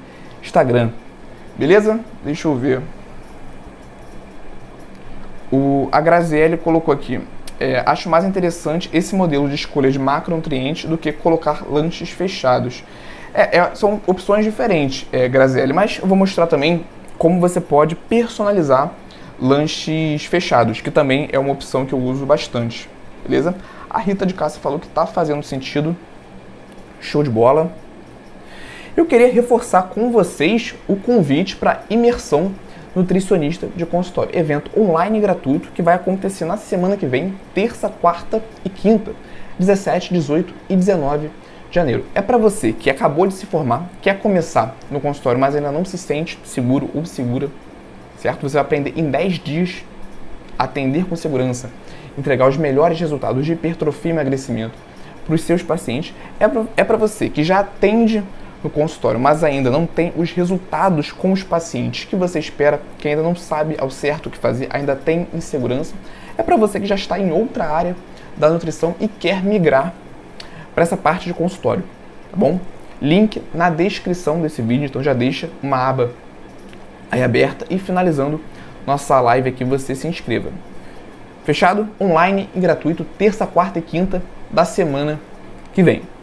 [0.42, 0.90] Instagram.
[1.56, 1.98] Beleza?
[2.22, 2.82] Deixa eu ver.
[5.52, 7.20] O, a Graziele colocou aqui.
[7.60, 12.82] É, acho mais interessante esse modelo de escolha de macronutrientes do que colocar lanches fechados.
[13.32, 15.28] É, é, são opções diferentes, é,
[15.72, 16.84] mas eu vou mostrar também
[17.18, 18.92] como você pode personalizar
[19.40, 22.88] lanches fechados, que também é uma opção que eu uso bastante,
[23.26, 23.54] beleza?
[23.90, 25.96] A Rita de Cássia falou que está fazendo sentido,
[27.00, 27.72] show de bola.
[28.96, 32.52] Eu queria reforçar com vocês o convite para imersão
[32.94, 34.36] nutricionista de consultório.
[34.38, 39.12] Evento online gratuito que vai acontecer na semana que vem, terça, quarta e quinta,
[39.58, 41.28] 17, 18 e 19
[41.70, 42.04] de janeiro.
[42.14, 45.84] É para você que acabou de se formar, quer começar no consultório, mas ainda não
[45.84, 47.48] se sente seguro ou segura,
[48.18, 48.48] certo?
[48.48, 49.84] Você vai aprender em 10 dias
[50.58, 51.70] a atender com segurança,
[52.16, 54.74] entregar os melhores resultados de hipertrofia e emagrecimento
[55.26, 56.14] para os seus pacientes.
[56.38, 58.22] É para é você que já atende
[58.64, 63.06] no consultório, mas ainda não tem os resultados com os pacientes que você espera, que
[63.06, 65.94] ainda não sabe ao certo o que fazer, ainda tem insegurança,
[66.38, 67.94] é para você que já está em outra área
[68.36, 69.92] da nutrição e quer migrar
[70.74, 71.84] para essa parte de consultório,
[72.30, 72.58] tá bom?
[73.00, 76.10] Link na descrição desse vídeo, então já deixa uma aba
[77.10, 78.40] aí aberta e finalizando
[78.86, 80.50] nossa live aqui você se inscreva.
[81.44, 81.86] Fechado?
[82.00, 85.20] Online e gratuito, terça, quarta e quinta da semana
[85.74, 86.13] que vem.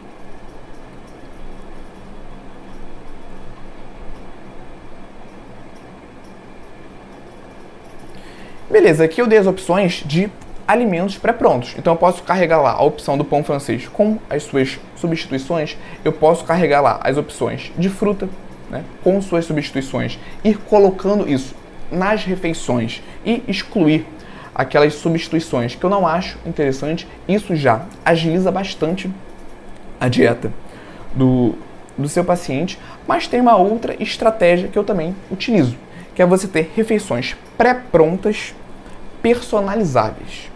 [8.82, 10.28] Beleza, aqui eu dei as opções de
[10.66, 11.72] alimentos pré-prontos.
[11.78, 15.78] Então eu posso carregar lá a opção do pão francês com as suas substituições.
[16.04, 18.28] Eu posso carregar lá as opções de fruta
[18.68, 20.18] né, com suas substituições.
[20.42, 21.54] Ir colocando isso
[21.92, 24.04] nas refeições e excluir
[24.52, 27.06] aquelas substituições que eu não acho interessante.
[27.28, 29.08] Isso já agiliza bastante
[30.00, 30.52] a dieta
[31.14, 31.54] do,
[31.96, 32.80] do seu paciente.
[33.06, 35.76] Mas tem uma outra estratégia que eu também utilizo,
[36.16, 38.52] que é você ter refeições pré-prontas
[39.22, 40.50] personalizáveis.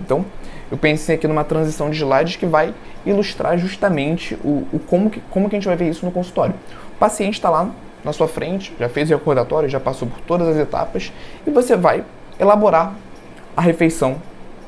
[0.00, 0.24] Então,
[0.70, 5.20] eu pensei aqui numa transição de slides que vai ilustrar justamente o, o como, que,
[5.30, 6.54] como que a gente vai ver isso no consultório.
[6.94, 7.70] O paciente está lá
[8.04, 11.12] na sua frente, já fez o recordatório, já passou por todas as etapas
[11.46, 12.04] e você vai
[12.38, 12.94] elaborar
[13.56, 14.16] a refeição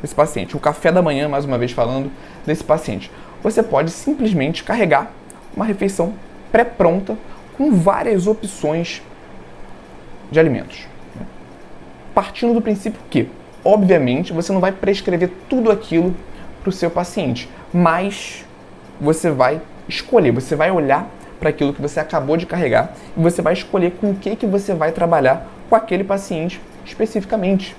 [0.01, 2.11] desse paciente, o café da manhã, mais uma vez falando,
[2.47, 3.11] desse paciente.
[3.43, 5.11] Você pode simplesmente carregar
[5.55, 6.15] uma refeição
[6.51, 7.17] pré-pronta
[7.57, 9.03] com várias opções
[10.31, 10.87] de alimentos.
[12.21, 13.29] Partindo do princípio que
[13.65, 16.15] Obviamente, você não vai prescrever tudo aquilo
[16.63, 18.45] para o seu paciente, mas
[19.01, 23.43] você vai escolher, você vai olhar para aquilo que você acabou de carregar e você
[23.43, 27.77] vai escolher com o que, que você vai trabalhar com aquele paciente especificamente.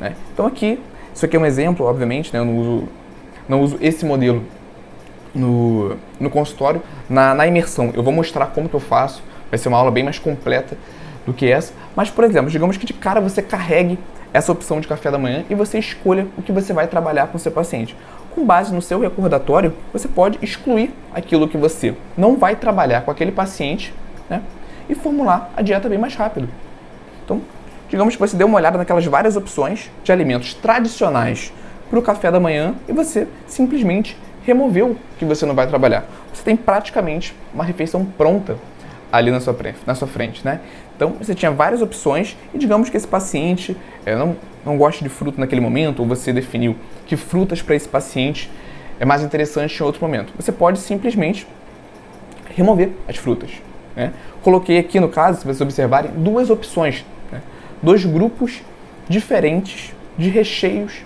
[0.00, 0.14] Né?
[0.32, 0.78] Então aqui,
[1.12, 2.38] isso aqui é um exemplo, obviamente, né?
[2.38, 2.88] eu não uso,
[3.48, 4.44] não uso esse modelo
[5.34, 6.82] no, no consultório.
[7.08, 10.04] Na, na imersão, eu vou mostrar como que eu faço, vai ser uma aula bem
[10.04, 10.76] mais completa
[11.26, 11.72] do que essa.
[11.94, 13.98] Mas, por exemplo, digamos que de cara você carregue
[14.32, 17.36] essa opção de café da manhã e você escolha o que você vai trabalhar com
[17.36, 17.96] o seu paciente.
[18.34, 23.10] Com base no seu recordatório, você pode excluir aquilo que você não vai trabalhar com
[23.10, 23.92] aquele paciente
[24.28, 24.42] né,
[24.88, 26.48] e formular a dieta bem mais rápido.
[27.24, 27.40] Então,
[27.88, 31.52] digamos que você deu uma olhada naquelas várias opções de alimentos tradicionais
[31.88, 36.04] para o café da manhã e você simplesmente removeu o que você não vai trabalhar.
[36.32, 38.56] Você tem praticamente uma refeição pronta
[39.10, 40.60] ali na sua, na sua frente, né?
[40.96, 45.10] Então você tinha várias opções e digamos que esse paciente é, não, não gosta de
[45.10, 46.74] fruta naquele momento, ou você definiu
[47.06, 48.50] que frutas para esse paciente
[48.98, 50.32] é mais interessante em outro momento.
[50.36, 51.46] Você pode simplesmente
[52.56, 53.50] remover as frutas.
[53.94, 54.12] Né?
[54.42, 57.42] Coloquei aqui no caso, se vocês observarem, duas opções, né?
[57.82, 58.62] dois grupos
[59.08, 61.04] diferentes de recheios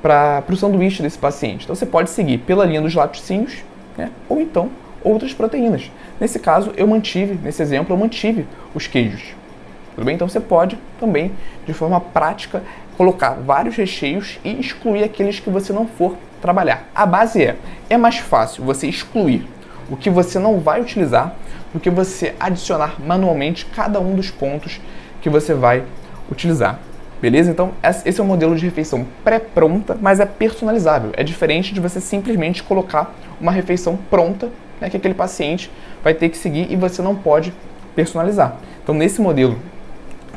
[0.00, 1.64] para o sanduíche desse paciente.
[1.64, 3.64] Então você pode seguir pela linha dos laticínios
[3.98, 4.10] né?
[4.28, 4.70] ou então
[5.02, 5.90] outras proteínas.
[6.20, 9.34] Nesse caso, eu mantive, nesse exemplo, eu mantive os queijos.
[9.94, 10.14] Tudo bem?
[10.14, 11.32] Então você pode também,
[11.66, 12.62] de forma prática,
[12.96, 16.88] colocar vários recheios e excluir aqueles que você não for trabalhar.
[16.94, 17.56] A base é,
[17.88, 19.46] é mais fácil você excluir
[19.90, 21.34] o que você não vai utilizar
[21.72, 24.80] do que você adicionar manualmente cada um dos pontos
[25.20, 25.82] que você vai
[26.30, 26.78] utilizar.
[27.20, 27.50] Beleza?
[27.50, 31.12] Então, esse é um modelo de refeição pré-pronta, mas é personalizável.
[31.16, 34.50] É diferente de você simplesmente colocar uma refeição pronta
[34.80, 35.70] né, que aquele paciente
[36.02, 37.52] vai ter que seguir e você não pode
[37.94, 38.56] personalizar.
[38.82, 39.58] Então, nesse modelo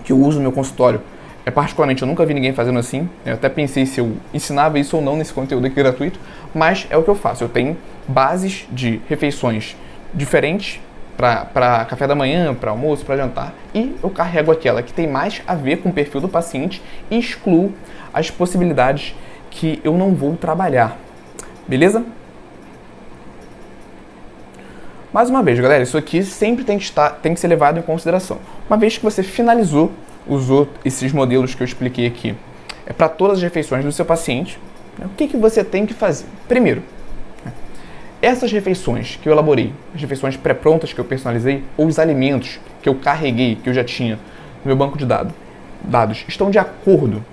[0.04, 1.02] que eu uso no meu consultório,
[1.46, 3.10] é particularmente eu nunca vi ninguém fazendo assim.
[3.26, 6.20] Eu até pensei se eu ensinava isso ou não nesse conteúdo aqui gratuito,
[6.54, 7.44] mas é o que eu faço.
[7.44, 9.76] Eu tenho bases de refeições
[10.14, 10.80] diferentes
[11.18, 15.42] para café da manhã, para almoço, para jantar, e eu carrego aquela que tem mais
[15.46, 17.74] a ver com o perfil do paciente e excluo
[18.14, 19.14] as possibilidades
[19.52, 20.98] que eu não vou trabalhar.
[21.68, 22.06] Beleza?
[25.12, 27.82] Mais uma vez, galera, isso aqui sempre tem que, estar, tem que ser levado em
[27.82, 28.38] consideração.
[28.70, 29.92] Uma vez que você finalizou,
[30.28, 32.36] usou esses modelos que eu expliquei aqui
[32.86, 34.60] é para todas as refeições do seu paciente,
[35.00, 36.28] né, o que, que você tem que fazer?
[36.48, 36.84] Primeiro,
[38.22, 42.88] essas refeições que eu elaborei, as refeições pré-prontas que eu personalizei, ou os alimentos que
[42.88, 44.16] eu carreguei, que eu já tinha
[44.64, 45.34] no meu banco de dados,
[45.84, 47.26] dados estão de acordo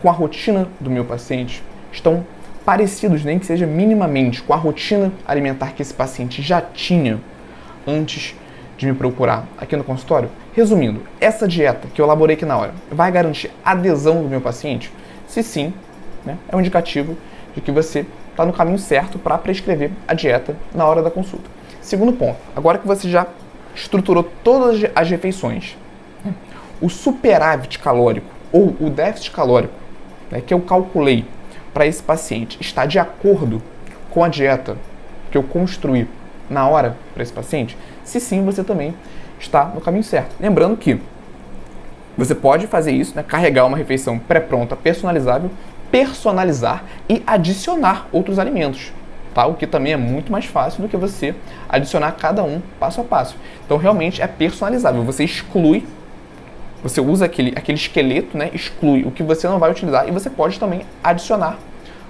[0.00, 1.64] com a rotina do meu paciente?
[1.90, 2.24] Estão
[2.64, 7.20] parecidos, nem que seja minimamente, com a rotina alimentar que esse paciente já tinha
[7.86, 8.34] antes
[8.76, 10.30] de me procurar aqui no consultório?
[10.54, 14.90] Resumindo, essa dieta que eu elaborei aqui na hora vai garantir adesão do meu paciente?
[15.28, 15.74] Se sim,
[16.24, 17.16] né, é um indicativo
[17.54, 21.48] de que você está no caminho certo para prescrever a dieta na hora da consulta.
[21.80, 23.26] Segundo ponto, agora que você já
[23.74, 25.76] estruturou todas as refeições,
[26.80, 29.74] o superávit calórico ou o déficit calórico
[30.30, 31.24] né, que eu calculei
[31.74, 33.60] para esse paciente está de acordo
[34.10, 34.76] com a dieta
[35.30, 36.08] que eu construí
[36.48, 37.76] na hora para esse paciente?
[38.04, 38.94] Se sim, você também
[39.40, 40.36] está no caminho certo.
[40.40, 41.00] Lembrando que
[42.16, 45.50] você pode fazer isso, né, carregar uma refeição pré-pronta, personalizável,
[45.90, 48.92] personalizar e adicionar outros alimentos.
[49.34, 49.46] tá?
[49.46, 51.34] O que também é muito mais fácil do que você
[51.68, 53.36] adicionar cada um passo a passo.
[53.66, 55.02] Então realmente é personalizável.
[55.02, 55.84] Você exclui,
[56.84, 58.50] você usa aquele, aquele esqueleto, né?
[58.52, 61.56] Exclui o que você não vai utilizar e você pode também adicionar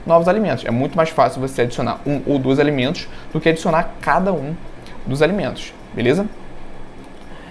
[0.05, 0.65] novos alimentos.
[0.65, 4.57] É muito mais fácil você adicionar um ou dois alimentos do que adicionar cada um
[5.07, 6.27] dos alimentos, beleza?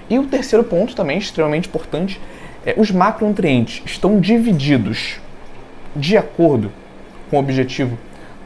[0.10, 2.20] E o terceiro ponto também extremamente importante
[2.66, 5.22] é os macronutrientes estão divididos
[5.96, 6.74] de acordo
[7.30, 7.98] com o objetivo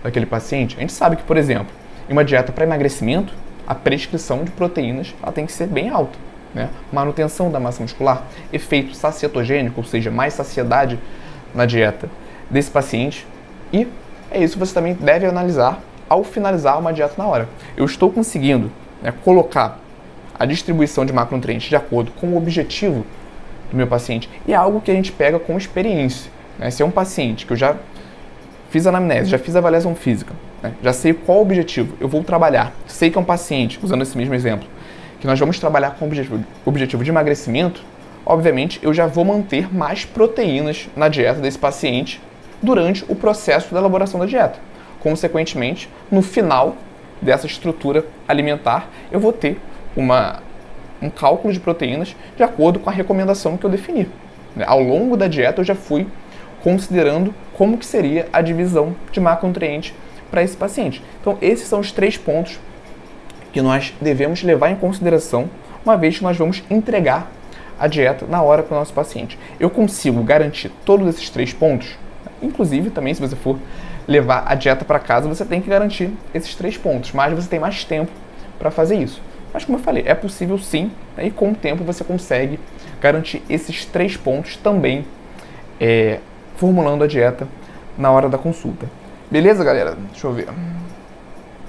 [0.04, 0.78] daquele paciente.
[0.78, 1.74] A gente sabe que, por exemplo,
[2.08, 3.34] em uma dieta para emagrecimento,
[3.66, 6.28] a prescrição de proteínas ela tem que ser bem alta.
[6.54, 6.70] Né?
[6.92, 11.00] Manutenção da massa muscular, efeito sacietogênico, ou seja, mais saciedade
[11.54, 12.10] na dieta
[12.50, 13.26] desse paciente.
[13.72, 13.88] E
[14.32, 17.50] é isso que você também deve analisar ao finalizar uma dieta na hora.
[17.76, 19.80] Eu estou conseguindo né, colocar
[20.40, 23.06] a distribuição de macronutrientes de acordo com o objetivo
[23.70, 26.32] do meu paciente e é algo que a gente pega com experiência.
[26.58, 26.70] Né?
[26.72, 27.76] Se é um paciente que eu já
[28.70, 30.74] fiz anamnese, já fiz avaliação física, né?
[30.84, 34.18] já sei qual o objetivo eu vou trabalhar, sei que é um paciente, usando esse
[34.18, 34.68] mesmo exemplo,
[35.20, 37.84] que nós vamos trabalhar com o objetivo, objetivo de emagrecimento,
[38.26, 42.22] obviamente eu já vou manter mais proteínas na dieta desse paciente
[42.62, 44.60] durante o processo da elaboração da dieta.
[45.00, 46.76] Consequentemente, no final
[47.22, 49.60] dessa estrutura alimentar, eu vou ter
[49.96, 50.42] uma,
[51.02, 54.08] um cálculo de proteínas de acordo com a recomendação que eu defini.
[54.66, 56.08] Ao longo da dieta, eu já fui
[56.64, 59.94] considerando como que seria a divisão de macronutrientes
[60.30, 61.04] para esse paciente.
[61.22, 62.60] Então, esses são os três pontos
[63.52, 65.50] que nós devemos levar em consideração
[65.84, 67.32] uma vez que nós vamos entregar
[67.80, 69.38] a dieta na hora para o nosso paciente.
[69.60, 71.98] Eu consigo garantir todos esses três pontos,
[72.42, 73.58] inclusive também se você for
[74.08, 77.60] levar a dieta para casa, você tem que garantir esses três pontos, mas você tem
[77.60, 78.12] mais tempo
[78.58, 79.22] para fazer isso.
[79.54, 82.60] Mas como eu falei, é possível sim, né, e com o tempo você consegue
[83.02, 85.06] garantir esses três pontos também
[85.80, 86.20] é,
[86.56, 87.48] formulando a dieta
[87.98, 88.88] na hora da consulta.
[89.30, 89.98] Beleza, galera?
[90.12, 90.48] Deixa eu ver.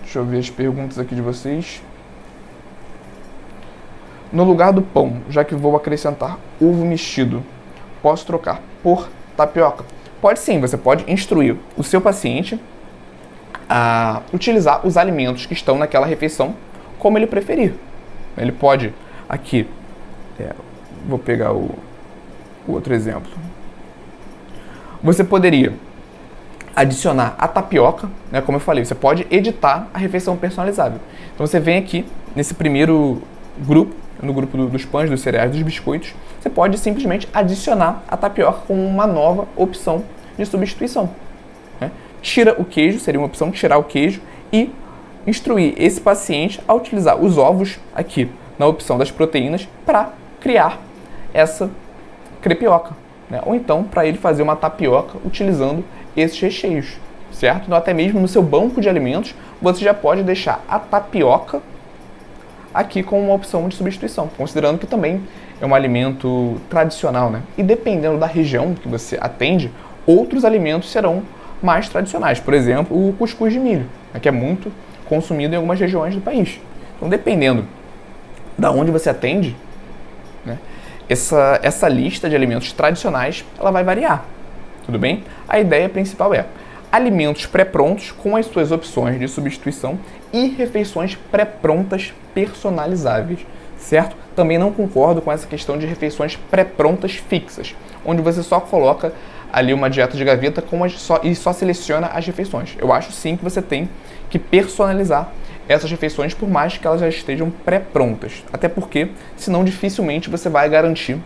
[0.08, 1.82] Deixa eu ver as perguntas aqui de vocês.
[4.32, 7.44] No lugar do pão, já que vou acrescentar ovo mexido,
[8.00, 9.84] posso trocar por tapioca?
[10.18, 12.58] Pode sim, você pode instruir o seu paciente
[13.68, 16.54] a utilizar os alimentos que estão naquela refeição
[16.98, 17.74] como ele preferir.
[18.34, 18.94] Ele pode,
[19.28, 19.68] aqui,
[20.40, 20.54] é,
[21.06, 21.78] vou pegar o,
[22.66, 23.30] o outro exemplo.
[25.02, 25.74] Você poderia
[26.74, 31.00] adicionar a tapioca, né, como eu falei, você pode editar a refeição personalizável.
[31.34, 32.04] Então você vem aqui
[32.34, 33.22] nesse primeiro
[33.58, 38.16] grupo, no grupo do, dos pães, dos cereais, dos biscoitos, você pode simplesmente adicionar a
[38.16, 40.04] tapioca como uma nova opção
[40.36, 41.10] de substituição.
[41.80, 41.90] Né?
[42.22, 44.20] Tira o queijo, seria uma opção tirar o queijo
[44.52, 44.70] e
[45.26, 50.80] instruir esse paciente a utilizar os ovos aqui na opção das proteínas para criar
[51.34, 51.70] essa
[52.40, 52.94] crepioca
[53.30, 53.40] né?
[53.44, 55.84] ou então para ele fazer uma tapioca utilizando
[56.20, 56.96] esses recheios,
[57.32, 57.64] certo?
[57.66, 61.60] Então, até mesmo no seu banco de alimentos, você já pode deixar a tapioca
[62.72, 65.22] aqui como uma opção de substituição, considerando que também
[65.60, 67.42] é um alimento tradicional, né?
[67.56, 69.70] E dependendo da região que você atende,
[70.06, 71.22] outros alimentos serão
[71.62, 72.40] mais tradicionais.
[72.40, 74.20] Por exemplo, o cuscuz de milho, né?
[74.20, 74.72] que é muito
[75.06, 76.60] consumido em algumas regiões do país.
[76.96, 77.64] Então, dependendo
[78.56, 79.56] da onde você atende,
[80.44, 80.58] né?
[81.08, 84.24] essa, essa lista de alimentos tradicionais ela vai variar.
[84.88, 85.22] Tudo bem?
[85.46, 86.46] A ideia principal é
[86.90, 89.98] alimentos pré-prontos com as suas opções de substituição
[90.32, 93.40] e refeições pré-prontas personalizáveis,
[93.76, 94.16] certo?
[94.34, 99.12] Também não concordo com essa questão de refeições pré-prontas fixas, onde você só coloca
[99.52, 102.74] ali uma dieta de gaveta com as, só, e só seleciona as refeições.
[102.78, 103.90] Eu acho sim que você tem
[104.30, 105.30] que personalizar
[105.68, 108.42] essas refeições, por mais que elas já estejam pré-prontas.
[108.50, 111.18] Até porque, senão, dificilmente você vai garantir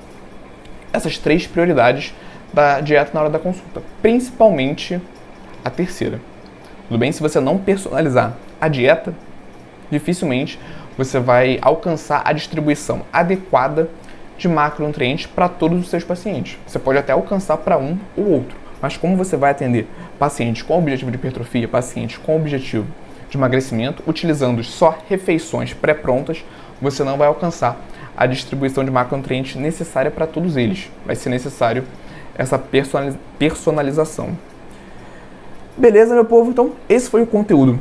[0.92, 2.12] essas três prioridades
[2.52, 5.00] da dieta na hora da consulta, principalmente
[5.64, 6.20] a terceira.
[6.88, 7.10] Tudo bem?
[7.12, 9.14] Se você não personalizar a dieta,
[9.90, 10.58] dificilmente
[10.96, 13.88] você vai alcançar a distribuição adequada
[14.36, 16.58] de macronutrientes para todos os seus pacientes.
[16.66, 19.86] Você pode até alcançar para um ou outro, mas como você vai atender
[20.18, 22.86] pacientes com objetivo de hipertrofia, pacientes com objetivo
[23.30, 26.44] de emagrecimento, utilizando só refeições pré-prontas,
[26.80, 27.80] você não vai alcançar
[28.16, 30.90] a distribuição de macronutrientes necessária para todos eles.
[31.06, 31.84] Vai ser necessário
[32.34, 32.58] essa
[33.38, 34.36] personalização.
[35.76, 36.50] Beleza, meu povo?
[36.50, 37.78] Então, esse foi o conteúdo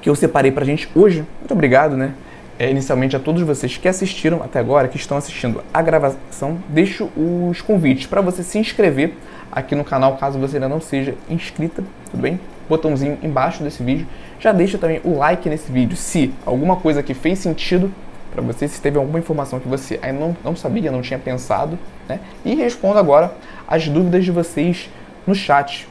[0.00, 1.24] que eu separei para a gente hoje.
[1.40, 2.12] Muito obrigado, né?
[2.58, 7.10] É, inicialmente a todos vocês que assistiram até agora, que estão assistindo a gravação, deixo
[7.16, 9.14] os convites para você se inscrever
[9.50, 12.38] aqui no canal, caso você ainda não seja inscrita, tudo bem?
[12.68, 14.06] Botãozinho embaixo desse vídeo
[14.38, 17.90] já deixa também o like nesse vídeo se alguma coisa que fez sentido
[18.34, 21.78] para você, se teve alguma informação que você ainda não, não sabia, não tinha pensado,
[22.08, 22.18] né?
[22.44, 23.32] E respondo agora
[23.66, 24.90] as dúvidas de vocês
[25.24, 25.86] no chat,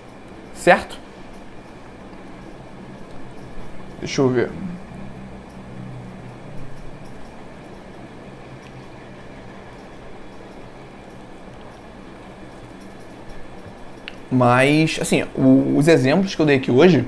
[0.53, 0.99] certo?
[4.01, 4.51] Deixa eu ver.
[14.29, 15.23] Mas, assim,
[15.77, 17.05] os exemplos que eu dei aqui hoje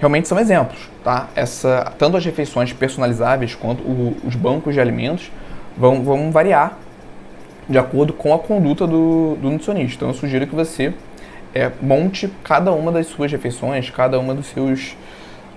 [0.00, 1.28] realmente são exemplos, tá?
[1.36, 5.30] Essa, tanto as refeições personalizáveis quanto o, os bancos de alimentos
[5.76, 6.76] vão, vão variar
[7.68, 9.96] de acordo com a conduta do, do nutricionista.
[9.96, 10.92] Então, eu sugiro que você
[11.54, 14.96] é, monte cada uma das suas refeições, cada uma dos seus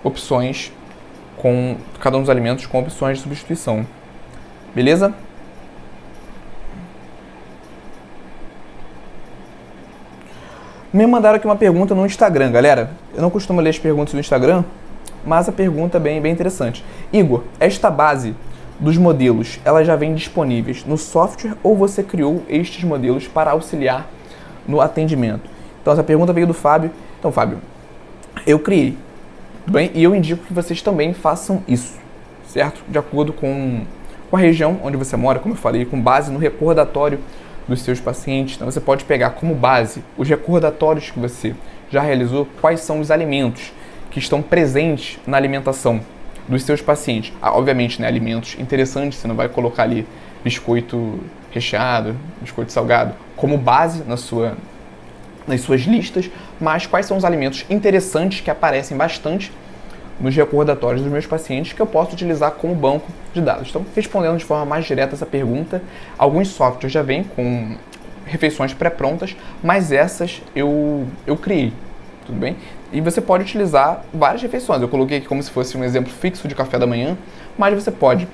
[0.04, 0.72] opções
[1.38, 3.88] com cada um dos alimentos com opções de substituição.
[4.76, 5.14] Beleza?
[10.94, 12.92] Me mandaram aqui uma pergunta no Instagram, galera.
[13.16, 14.64] Eu não costumo ler as perguntas no Instagram,
[15.26, 16.86] mas a pergunta é bem, bem interessante.
[17.12, 18.36] Igor, esta base
[18.80, 24.08] dos modelos, elas já vem disponíveis no software ou você criou estes modelos para auxiliar
[24.68, 25.50] no atendimento?
[25.82, 26.92] Então essa pergunta veio do Fábio.
[27.18, 27.58] Então, Fábio,
[28.46, 28.96] eu criei,
[29.66, 29.90] tudo bem?
[29.96, 31.98] E eu indico que vocês também façam isso,
[32.48, 32.84] certo?
[32.88, 33.82] De acordo com,
[34.30, 37.20] com a região onde você mora, como eu falei, com base no recordatório
[37.68, 38.56] dos seus pacientes.
[38.56, 41.56] Então você pode pegar como base os recordatórios que você
[41.90, 43.72] já realizou, quais são os alimentos
[44.10, 46.02] que estão presentes na alimentação
[46.48, 47.34] dos seus pacientes.
[47.42, 50.06] Ah, obviamente, né, alimentos interessantes, você não vai colocar ali
[50.44, 51.20] biscoito
[51.52, 54.58] recheado, biscoito salgado, como base na sua,
[55.48, 59.52] nas suas listas, mas quais são os alimentos interessantes que aparecem bastante
[60.20, 63.70] nos recordatórios dos meus pacientes que eu posso utilizar como banco de dados.
[63.70, 65.82] Então, respondendo de forma mais direta essa pergunta,
[66.18, 67.76] alguns softwares já vêm com
[68.26, 71.74] refeições pré-prontas, mas essas eu, eu criei,
[72.26, 72.56] tudo bem?
[72.92, 74.82] E você pode utilizar várias refeições.
[74.82, 77.18] Eu coloquei aqui como se fosse um exemplo fixo de café da manhã,
[77.58, 78.28] mas você pode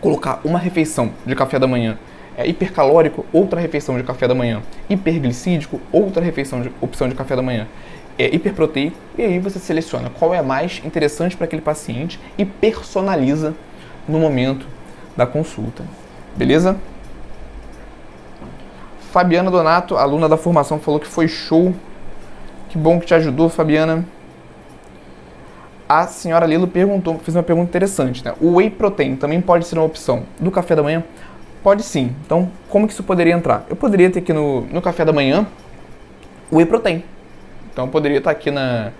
[0.00, 1.98] colocar uma refeição de café da manhã
[2.36, 7.34] é, hipercalórico, outra refeição de café da manhã hiperglicídico, outra refeição de opção de café
[7.34, 7.66] da manhã
[8.18, 13.54] é, hiperproteico, e aí você seleciona qual é mais interessante para aquele paciente e personaliza
[14.08, 14.66] no momento
[15.16, 15.84] da consulta.
[16.36, 16.76] Beleza?
[19.12, 21.74] Fabiana Donato, aluna da formação, falou que foi show.
[22.68, 24.04] Que bom que te ajudou, Fabiana.
[25.88, 28.34] A senhora Lilo perguntou, fez uma pergunta interessante, né?
[28.40, 31.02] O whey protein também pode ser uma opção do café da manhã?
[31.62, 32.14] Pode sim.
[32.24, 33.64] Então, como que isso poderia entrar?
[33.70, 35.46] Eu poderia ter aqui no, no café da manhã
[36.52, 37.02] whey protein.
[37.78, 38.90] Então eu poderia estar aqui na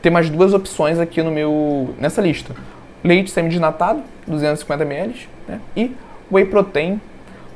[0.00, 2.54] ter mais duas opções aqui no meu nessa lista.
[3.02, 5.60] Leite semidesnatado, 250 ml, né?
[5.76, 5.90] e
[6.30, 7.00] whey protein,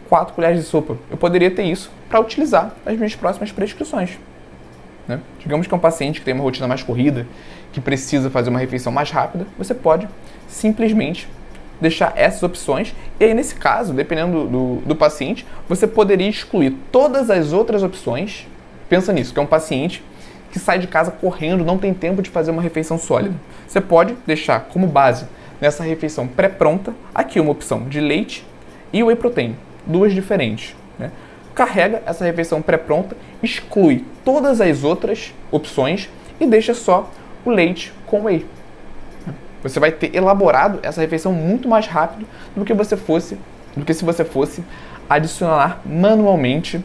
[0.09, 0.97] 4 colheres de sopa.
[1.09, 4.19] Eu poderia ter isso para utilizar nas minhas próximas prescrições.
[5.07, 5.21] Né?
[5.39, 7.29] Digamos que é um paciente que tem uma rotina mais corrida,
[7.73, 10.09] que precisa fazer uma refeição mais rápida, você pode
[10.49, 11.29] simplesmente
[11.81, 12.93] deixar essas opções.
[13.21, 17.85] E aí, nesse caso, dependendo do, do, do paciente, você poderia excluir todas as outras
[17.85, 18.49] opções.
[18.89, 20.03] Pensa nisso, que é um paciente
[20.57, 23.35] que sai de casa correndo, não tem tempo de fazer uma refeição sólida.
[23.69, 25.27] Você pode deixar como base
[25.61, 28.43] nessa refeição pré-pronta aqui uma opção de leite
[28.91, 29.55] e whey protein,
[29.85, 30.75] duas diferentes.
[30.99, 31.11] Né?
[31.55, 36.09] Carrega essa refeição pré-pronta, exclui todas as outras opções
[36.41, 37.11] e deixa só
[37.45, 38.47] o leite com whey.
[39.63, 42.27] Você vai ter elaborado essa refeição muito mais rápido
[42.57, 43.37] do que você fosse,
[43.77, 44.65] do que se você fosse
[45.07, 46.83] adicionar manualmente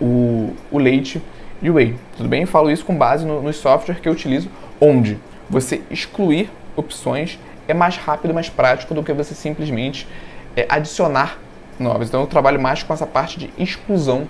[0.00, 1.22] o, o leite
[1.68, 1.96] whey.
[2.16, 2.46] Tudo bem?
[2.46, 4.48] falo isso com base no, nos softwares que eu utilizo,
[4.80, 7.38] onde você excluir opções
[7.68, 10.08] é mais rápido, mais prático do que você simplesmente
[10.56, 11.38] é, adicionar
[11.78, 12.08] novas.
[12.08, 14.26] Então eu trabalho mais com essa parte de exclusão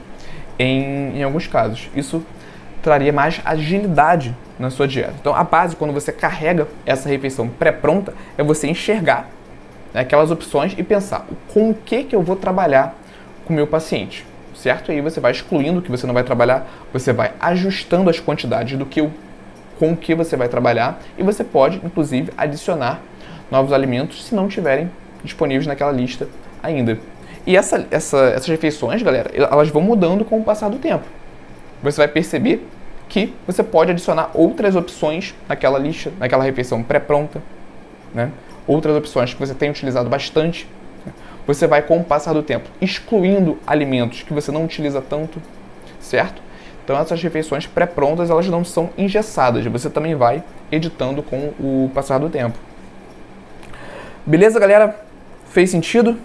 [0.59, 1.89] em, em alguns casos.
[1.95, 2.25] Isso
[2.83, 5.15] traria mais agilidade na sua dieta.
[5.21, 9.29] Então a base, quando você carrega essa refeição pré-pronta, é você enxergar
[9.95, 12.95] né, aquelas opções e pensar com o que, que eu vou trabalhar
[13.45, 14.25] com o meu paciente
[14.61, 14.93] certo?
[14.93, 18.21] E aí você vai excluindo o que você não vai trabalhar, você vai ajustando as
[18.21, 19.07] quantidades do que
[19.79, 23.01] com o que você vai trabalhar e você pode, inclusive, adicionar
[23.51, 24.91] novos alimentos se não tiverem
[25.25, 26.29] disponíveis naquela lista
[26.63, 26.99] ainda.
[27.47, 31.05] E essa, essa, essas refeições, galera, elas vão mudando com o passar do tempo.
[31.83, 32.67] Você vai perceber
[33.09, 37.43] que você pode adicionar outras opções naquela lista, naquela refeição pré-pronta,
[38.15, 38.31] né?
[38.67, 40.69] outras opções que você tem utilizado bastante
[41.47, 45.41] você vai, com o passar do tempo, excluindo alimentos que você não utiliza tanto,
[46.01, 46.43] certo?
[46.85, 52.19] Então essas refeições pré-prontas, elas não são engessadas, você também vai editando com o passar
[52.19, 52.59] do tempo.
[54.27, 55.05] Beleza, galera?
[55.47, 56.17] Fez sentido?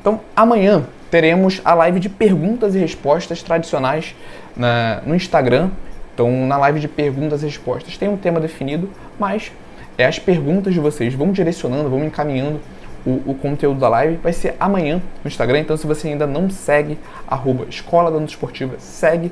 [0.00, 4.14] Então, amanhã teremos a live de perguntas e respostas tradicionais
[4.56, 5.70] na, no Instagram.
[6.12, 9.50] Então, na live de perguntas e respostas tem um tema definido, mas
[9.96, 12.60] é as perguntas de vocês, vão direcionando, vão encaminhando
[13.06, 14.16] o, o, conteúdo da live.
[14.22, 18.74] Vai ser amanhã no Instagram, então se você ainda não segue arroba Escola da Esportiva,
[18.78, 19.30] segue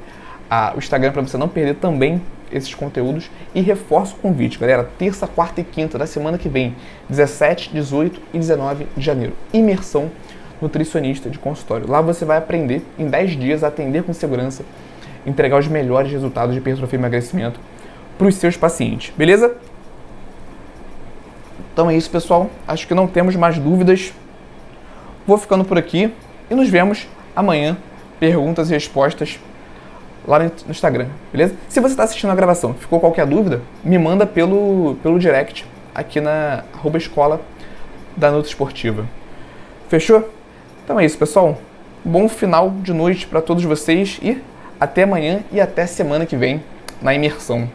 [0.50, 2.20] a, o Instagram para você não perder também
[2.52, 4.88] esses conteúdos e reforço o convite, galera.
[4.98, 6.76] Terça, quarta e quinta da semana que vem,
[7.08, 9.32] 17, 18 e 19 de janeiro.
[9.52, 10.10] Imersão
[10.60, 11.90] nutricionista de consultório.
[11.90, 14.62] Lá você vai aprender em 10 dias a atender com segurança,
[15.26, 17.58] entregar os melhores resultados de hipertrofia e emagrecimento
[18.18, 19.56] para os seus pacientes, beleza?
[21.72, 22.50] Então é isso, pessoal.
[22.68, 24.12] Acho que não temos mais dúvidas.
[25.26, 26.12] Vou ficando por aqui
[26.50, 27.76] e nos vemos amanhã.
[28.20, 29.40] Perguntas e respostas
[30.26, 31.54] lá no Instagram, beleza?
[31.68, 36.20] Se você está assistindo a gravação, ficou qualquer dúvida, me manda pelo, pelo direct aqui
[36.20, 37.40] na arroba escola
[38.16, 39.06] da Nutra Esportiva.
[39.88, 40.30] Fechou?
[40.84, 41.58] Então é isso, pessoal.
[42.04, 44.40] Bom final de noite para todos vocês e
[44.78, 46.62] até amanhã e até semana que vem
[47.00, 47.68] na imersão.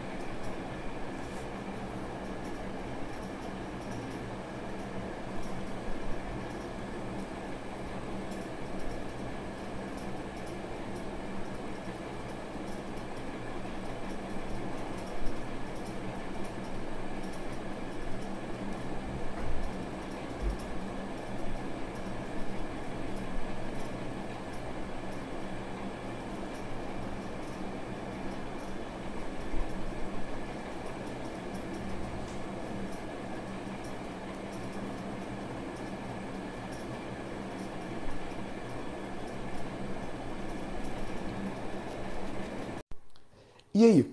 [43.78, 44.12] E aí,